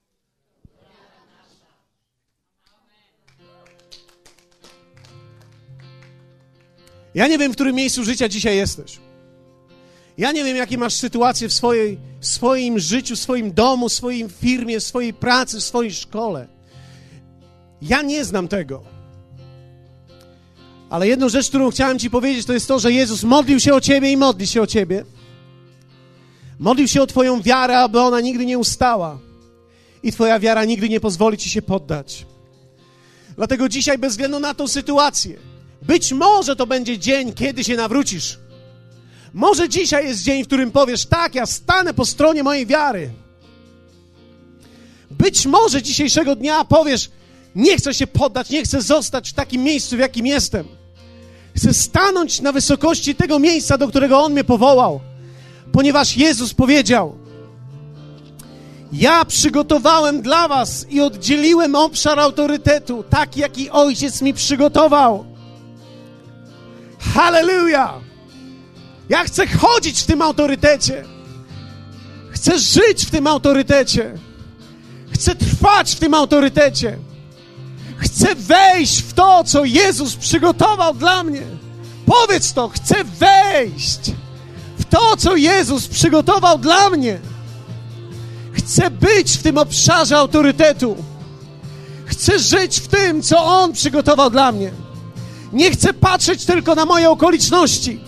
Ja 7.16 7.28
nie 7.28 7.38
wiem, 7.38 7.52
w 7.52 7.56
którym 7.56 7.76
miejscu 7.76 8.04
życia 8.04 8.30
dzisiaj 8.30 8.58
jesteś. 8.58 9.00
Ja 10.18 10.32
nie 10.32 10.44
wiem, 10.44 10.58
jakie 10.58 10.78
masz 10.78 10.94
sytuacje 10.94 11.50
w, 11.50 11.54
swojej, 11.54 11.98
swoim 12.22 12.80
życiu, 12.80 13.16
swoim 13.16 13.54
domu, 13.54 13.90
swojej 13.90 14.30
firmie, 14.30 14.80
swojej 14.80 15.14
pracy, 15.14 15.62
swojej 15.62 15.94
szkole. 15.94 16.48
Ja 17.82 18.02
nie 18.02 18.26
znam 18.26 18.48
tego. 18.48 18.84
Ale 20.90 21.08
jedną 21.08 21.30
rzecz, 21.30 21.50
którą 21.50 21.72
chciałem 21.72 22.00
Ci 22.00 22.10
powiedzieć, 22.10 22.46
to 22.46 22.54
jest 22.54 22.68
to, 22.68 22.80
że 22.80 22.92
Jezus 22.92 23.24
modlił 23.24 23.60
się 23.60 23.74
o 23.74 23.82
Ciebie 23.82 24.12
i 24.12 24.18
modli 24.18 24.48
się 24.48 24.62
o 24.62 24.68
Ciebie. 24.68 25.06
Modlił 26.60 26.88
się 26.88 27.02
o 27.02 27.08
Twoją 27.08 27.42
wiarę, 27.42 27.80
aby 27.80 28.00
ona 28.00 28.22
nigdy 28.22 28.46
nie 28.46 28.58
ustała. 28.58 29.20
I 30.04 30.12
Twoja 30.12 30.40
wiara 30.40 30.66
nigdy 30.66 30.90
nie 30.90 31.00
pozwoli 31.00 31.38
Ci 31.38 31.50
się 31.50 31.62
poddać. 31.62 32.26
Dlatego 33.36 33.70
dzisiaj, 33.70 33.98
bez 33.98 34.14
względu 34.14 34.40
na 34.40 34.54
tą 34.54 34.68
sytuację, 34.68 35.38
być 35.82 36.14
może 36.14 36.56
to 36.56 36.68
będzie 36.68 37.00
dzień, 37.00 37.34
kiedy 37.34 37.64
się 37.64 37.76
nawrócisz. 37.76 38.40
Może 39.34 39.70
dzisiaj 39.70 40.08
jest 40.08 40.24
dzień, 40.24 40.44
w 40.44 40.48
którym 40.48 40.72
powiesz: 40.72 41.06
Tak, 41.06 41.36
ja 41.36 41.46
stanę 41.46 41.94
po 41.94 42.06
stronie 42.06 42.44
mojej 42.44 42.66
wiary. 42.66 43.10
Być 45.12 45.46
może 45.46 45.82
dzisiejszego 45.82 46.36
dnia 46.36 46.66
powiesz: 46.66 47.10
Nie 47.56 47.78
chcę 47.78 47.94
się 47.94 48.08
poddać, 48.08 48.50
nie 48.50 48.64
chcę 48.64 48.82
zostać 48.82 49.30
w 49.30 49.34
takim 49.34 49.64
miejscu, 49.64 49.96
w 49.96 50.00
jakim 50.00 50.26
jestem. 50.26 50.68
Chcę 51.56 51.74
stanąć 51.74 52.42
na 52.42 52.52
wysokości 52.52 53.16
tego 53.16 53.40
miejsca, 53.40 53.78
do 53.78 53.88
którego 53.88 54.20
On 54.20 54.32
mnie 54.32 54.44
powołał, 54.44 55.02
ponieważ 55.76 56.18
Jezus 56.18 56.54
powiedział: 56.54 57.16
Ja 58.94 59.26
przygotowałem 59.26 60.22
dla 60.22 60.48
Was 60.48 60.86
i 60.90 61.02
oddzieliłem 61.02 61.76
obszar 61.76 62.20
autorytetu, 62.20 63.04
tak 63.10 63.38
jaki 63.38 63.70
Ojciec 63.70 64.22
mi 64.22 64.34
przygotował. 64.34 65.26
Hallelujah! 67.00 67.94
Ja 69.10 69.24
chcę 69.24 69.48
chodzić 69.48 70.02
w 70.02 70.06
tym 70.06 70.22
autorytecie. 70.22 71.06
Chcę 72.32 72.60
żyć 72.60 73.06
w 73.06 73.12
tym 73.12 73.28
autorytecie. 73.28 74.14
Chcę 75.14 75.36
trwać 75.36 75.96
w 75.96 76.00
tym 76.00 76.14
autorytecie. 76.14 76.98
Chcę 77.98 78.36
wejść 78.36 79.02
w 79.02 79.14
to, 79.14 79.44
co 79.44 79.66
Jezus 79.66 80.16
przygotował 80.16 80.94
dla 80.94 81.24
mnie. 81.24 81.44
Powiedz 82.06 82.54
to, 82.54 82.70
chcę 82.70 82.96
wejść 83.04 84.12
to, 84.90 85.18
co 85.18 85.36
Jezus 85.36 85.88
przygotował 85.88 86.58
dla 86.58 86.90
mnie. 86.90 87.20
Chcę 88.54 88.90
być 88.90 89.32
w 89.32 89.44
tym 89.44 89.58
obszarze 89.58 90.18
autorytetu. 90.18 90.96
Chcę 92.06 92.40
żyć 92.40 92.80
w 92.80 92.88
tym, 92.88 93.22
co 93.22 93.46
On 93.46 93.74
przygotował 93.74 94.30
dla 94.30 94.52
mnie. 94.52 94.72
Nie 95.54 95.72
chcę 95.72 95.94
patrzeć 95.94 96.46
tylko 96.46 96.76
na 96.76 96.86
moje 96.86 97.10
okoliczności, 97.10 98.00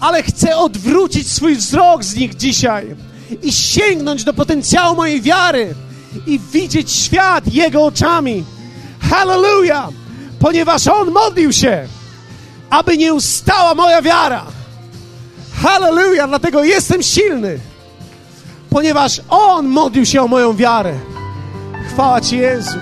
ale 0.00 0.22
chcę 0.22 0.56
odwrócić 0.56 1.32
swój 1.32 1.56
wzrok 1.56 2.04
z 2.04 2.14
nich 2.14 2.34
dzisiaj 2.34 2.96
i 3.42 3.52
sięgnąć 3.52 4.24
do 4.24 4.34
potencjału 4.34 4.96
mojej 4.96 5.22
wiary 5.22 5.74
i 6.26 6.40
widzieć 6.52 6.92
świat 6.92 7.54
Jego 7.54 7.84
oczami. 7.84 8.44
Hallelujah! 9.10 9.88
Ponieważ 10.40 10.86
On 10.86 11.10
modlił 11.10 11.52
się, 11.52 11.88
aby 12.70 12.96
nie 12.96 13.14
ustała 13.14 13.74
moja 13.74 14.02
wiara. 14.02 14.57
Hallelujah! 15.62 16.28
Dlatego 16.28 16.64
jestem 16.64 17.02
silny, 17.02 17.58
ponieważ 18.70 19.20
On 19.28 19.66
modlił 19.68 20.06
się 20.06 20.22
o 20.22 20.28
moją 20.28 20.56
wiarę. 20.56 20.94
Chwała 21.88 22.20
Ci, 22.20 22.38
Jezu. 22.38 22.78